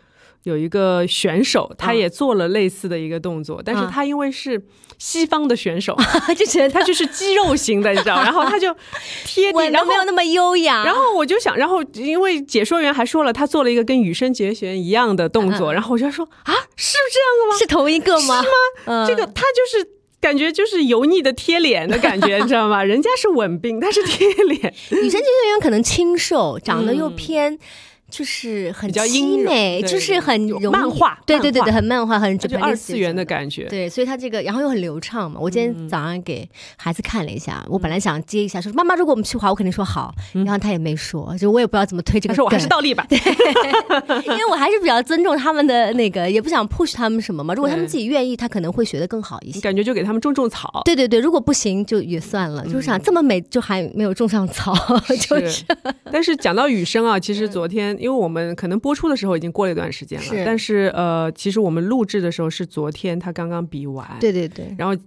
[0.44, 4.62] 有一个选手，他也做了类似的一个动作，但是他因为是
[4.98, 5.96] 西方的选手，
[6.36, 8.76] 就觉得他就是肌肉型的，你知道，然后他就
[9.24, 10.84] 贴地，然后没有那么优雅。
[10.84, 17.58] 然后我就想，然后因为解说员还说了，他做了一个跟羽生结弦一样的动作，然后我就说啊，是这样的吗？
[17.60, 18.42] 是同一个吗？
[18.42, 19.08] 是吗？
[19.08, 19.88] 这个他就是
[20.20, 22.84] 感觉就是油腻的贴脸的感觉， 你知道吗？
[22.84, 24.74] 人家是稳冰，他是贴脸。
[24.90, 27.60] 羽生结弦可能清瘦，长得又偏。
[28.12, 30.40] 就是很凄美，就是很
[30.70, 33.64] 漫画，对对对对，很漫画，很就二次元的感觉。
[33.70, 35.40] 对，所以他这个，然后又很流畅嘛。
[35.40, 40.14] 我今天早上给孩子看了一下，我本来想接一下，说妈妈，如果我们去滑，我肯定说好。
[40.34, 42.36] 然后他也没说，就我也不知道怎么推这个。
[42.36, 47.54] 说我还是倒立吧，因为我还是比较尊重他们的那个，也不想 push 他们什么嘛。
[47.54, 49.62] 如果他们自己愿意，他可能会学的更好一些。
[49.62, 50.82] 感觉就给他们种种草。
[50.84, 52.66] 对对对，如果不行就也算了。
[52.66, 54.76] 就是想这么美，就还没有种上草，
[55.30, 55.64] 就是。
[56.12, 57.96] 但是讲到雨声啊，其实昨天。
[58.02, 65.00] 因为我们可能播出的时候已经过了一段时间了，但是呃，其实我们录制的时候是昨天他刚刚比完，对对对，然后。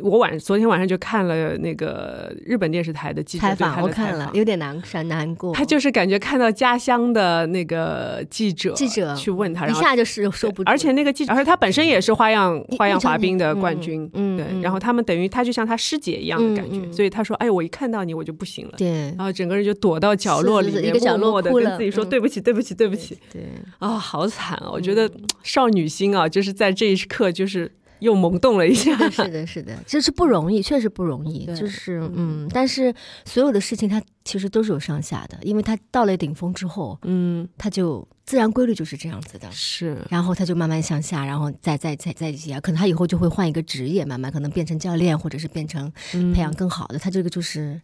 [0.00, 5.54] 我晚昨天晚上就看了那个日本电视台的记者采访，我看了，有点难难难过。
[5.54, 10.62] 他就是感觉看到家乡的那个记者，记者去问他，一下就是说不。
[10.66, 14.60] 而且那个记者，而且他本身也是花样花样滑冰的冠军，嗯，对。
[14.60, 19.14] 然后他们等于他就像他师姐一样的感觉，所以他说：“哎，我一看到你，我就不行了。”对。
[19.16, 23.42] 然后整个人就躲到角落里面，默默的跟自己说：“对不起，对不起，对不起。”对。
[23.78, 24.70] 啊，好惨啊！
[24.72, 25.08] 我觉得
[25.44, 27.70] 少女心啊，就是在这一刻就是。
[28.00, 45.90] 又萌动了一下， 是的，是的，就是不容易，确实不容易，就是嗯，但是所有的事情它其实都是有上下的，因为它到了顶峰之后，嗯，它就自然规律就是这样子的，是，然后它就慢慢向下，然后再再再再下，可能他以后就会换一个职业，慢慢可能变成教练，或者是变成
[46.34, 47.80] 培养更好的，他这个就是，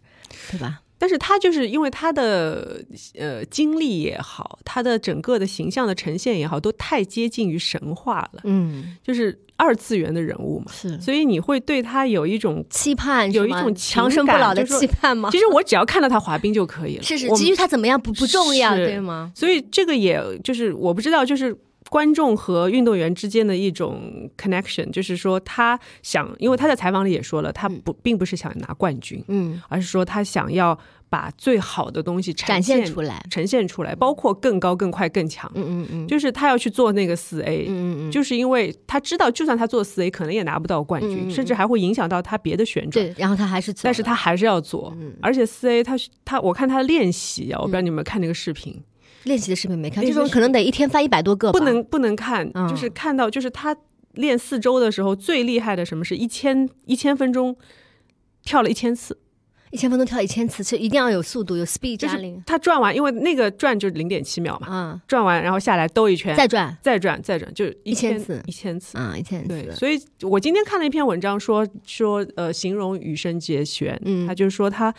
[0.50, 0.82] 对吧？
[0.98, 2.84] 但是他就是因为他的
[3.18, 9.38] 呃经历也好，他的整个的形象的呈现也好，都太接近于神话了，嗯，就是。
[9.61, 15.28] 二次元的人物嘛，是，所以你会对他有一种期盼，有一种长生不老的期盼吗？
[15.30, 17.02] 其实我只要看到他滑冰就可以了。
[17.02, 19.30] 是是，至于他怎么样不不重要，对吗？
[19.34, 21.54] 所以这个也就是我不知道，就是
[21.90, 30.78] 观众和运动员之间的一种 connection，就是说他想，因为他在采访里也说了，他不并不是想拿冠军，嗯，而是说他想要。
[31.11, 35.50] 把最好的东西展现出来，呈现出来，包括更高、更快、更强。
[35.56, 37.66] 嗯嗯嗯，就是他要去做那个四 A。
[37.68, 43.04] 嗯嗯嗯，就是因为他知道，就算他做四 A，可能也拿不到冠军，甚至还会影响到他别的旋转。
[43.04, 44.94] 对，然后他还是，但是他还是要做。
[44.96, 48.80] 嗯而且四 A，他他我看他练习啊，我不知道你有没有看那个视频，
[49.24, 53.76] 练习的视频没看，这种可能得一天翻一百多个，不能不能看，就是看到就是他
[54.14, 57.56] 练四周的时候最厉害的什么是一千一千分钟
[58.44, 59.18] 跳了一千次。
[59.70, 62.42] 一千分钟跳一千次，其实一定要有速度，有 speed 加零。
[62.44, 69.48] 他转完，因为那个转就是零点七秒嘛，嗯，转完然后下来兜一圈，再转，再转，再转，就一千次，一千次，啊，一千次。
[69.48, 74.92] 对，所以我今天看了一篇文章，说说呃，形容羽生结弦，嗯，他就是说他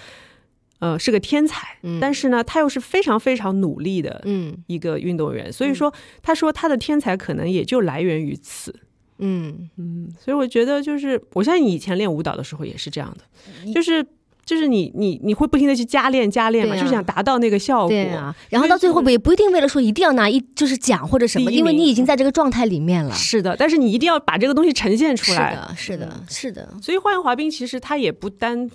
[0.79, 5.51] 呃是个天才，嗯，但是呢，他又是非常非常努力的，嗯，一个运动员。
[5.51, 8.73] 所以说，他说他的天才可能也就来源于此，
[9.17, 10.09] 嗯嗯。
[10.17, 14.07] 所以我觉得就是，我相信你以前练舞蹈的时候也是这样的，就是。
[14.51, 17.87] 就是你你你会不停的去加练加练嘛，就想达到那个效果。
[17.87, 23.15] 对啊，然后到最后不也不一定为了说一定要拿一就是奖或者什么，因为你已经在这个状态里面了。
[23.15, 25.57] 是的，但是你一定要把这个东西呈现出来。
[25.73, 26.69] 是的，是的，是的。
[26.81, 28.69] 所以花样滑冰其实它也不单。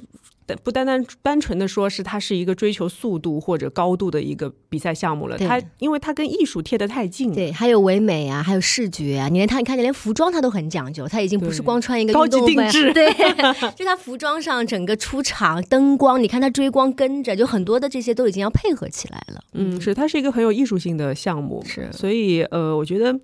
[0.63, 13.13] 不单单单纯的说是它是一个追求速度或者高度的一个比赛项目了，它因为它跟艺术贴得太近，对，还有唯美啊，还有视觉啊，你连它，你看，连服装它都很讲究，它已经不是光穿一个高级定制，对，
[13.75, 19.43] 就它服装上整个出场灯光，你看它追光跟着，就很多的这些都已经要配合起来了。
[19.55, 23.19] 嗯，是，它是一个很有艺术性的项目，是，所以呃，我觉得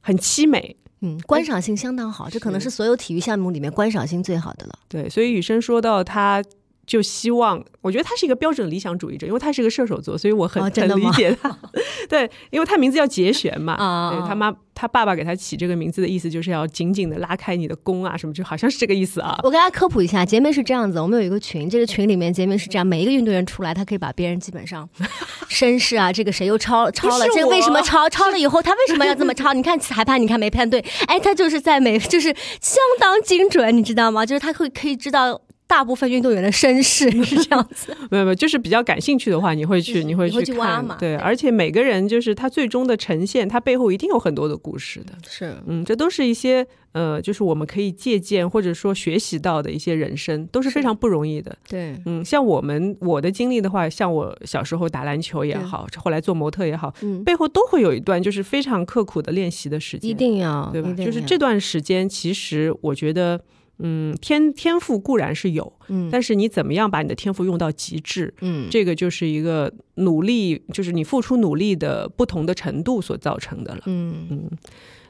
[0.00, 4.78] 很凄美，嗯，观赏性相当好，这可能是所有体育项目里面观赏性最好的了。
[4.88, 6.40] 对，所以雨生说到他。
[6.88, 11.54] 就希望，我觉得他是一个标准理想主义者，因为他是一个射手座，所以我很很理解他。
[12.08, 13.76] 对，因为他名字叫节弦嘛，
[14.10, 19.38] 对他妈他爸爸给他起这个名字的意思就是要紧紧的拉开你的弓啊，什么就好像是这个意思啊。
[19.42, 24.88] 我给大家科普一下，杰妹是这样子，我们有一个群，这个群里面杰妹是这样，每一个运动员出来，他可以把别人基本上
[25.46, 29.52] 身世啊，这个谁又超超了，这个为什么超超了以后他为什么要这么抄？
[29.52, 34.24] 你看裁判，你看没判对，哎，他就是在每就是相当精准，你知道吗？
[34.24, 35.42] 就是他会可以知道。
[35.68, 60.90] 大部分运动员的身世 是这样子，没有没有，就是比较感兴趣的话，你会去你会去看对，而且每个人就是他最终的呈现，他背后一定有很多的故事的，是，嗯，这都是一些呃，就是我们可以借鉴或者说学习到的一些人生，都是非常不容易的，对，嗯，像我们我的经历的话，像我小时候打篮球也好，后来做模特也好，嗯，背后都会有一段就是非常刻苦的练习的时间，一定要对吧？
[60.94, 63.38] 就是这段时间，其实我觉得。
[63.78, 74.26] 嗯，天天赋固然是有，嗯，但是你怎么样把你的天赋用到极致，嗯，这个就是一个努力，就是你付出努力的不同的程度所造成的了，嗯。
[74.30, 74.50] 嗯，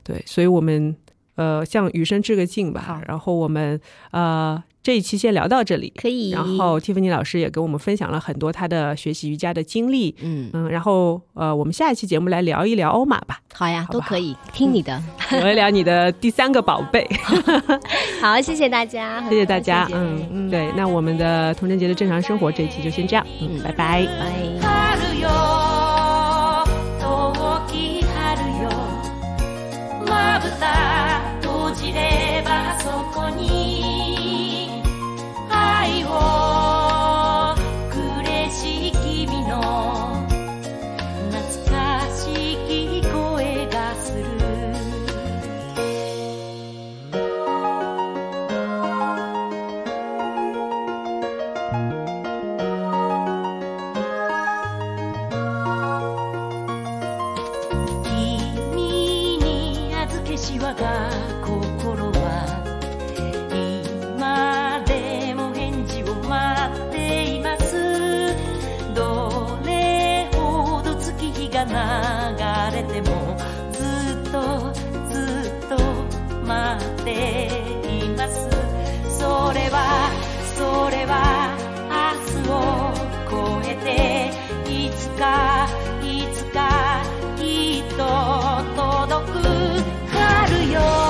[0.04, 0.94] 对，所以我们
[1.38, 3.80] 呃向雨生致个敬吧，然后我们
[4.10, 4.62] 呃。
[4.80, 6.30] 这一期先聊到这里，可以。
[6.30, 10.70] 然后蒂芙尼老师也跟我们分享了很多他的学习瑜伽的经历，嗯嗯。
[10.70, 13.38] 然后呃，我们下一期节目来聊一聊欧玛吧。
[13.52, 14.98] 好呀，都可以听你的，
[15.30, 17.06] 聊一聊你的第三个宝贝。
[18.22, 19.86] 好，谢谢大家， 谢谢大家。
[19.92, 24.06] 嗯嗯，对，那我们的童贞节的正常生活这一期就先这样，嗯，拜拜，
[24.62, 24.98] 拜。
[31.86, 34.82] ればそこに
[35.50, 36.47] 愛を
[71.68, 71.74] 流
[72.76, 73.36] れても
[73.72, 74.72] ずっと
[75.10, 75.14] ず
[75.48, 75.76] っと
[76.46, 77.10] 待って
[78.04, 78.48] います。
[79.18, 80.10] それは
[80.56, 81.54] それは
[81.90, 81.96] 明
[82.42, 83.72] 日を越え
[84.66, 85.68] ていつか
[86.02, 87.02] いつか
[87.36, 87.98] きっと
[88.74, 89.38] 届く。
[90.10, 91.07] 春よ。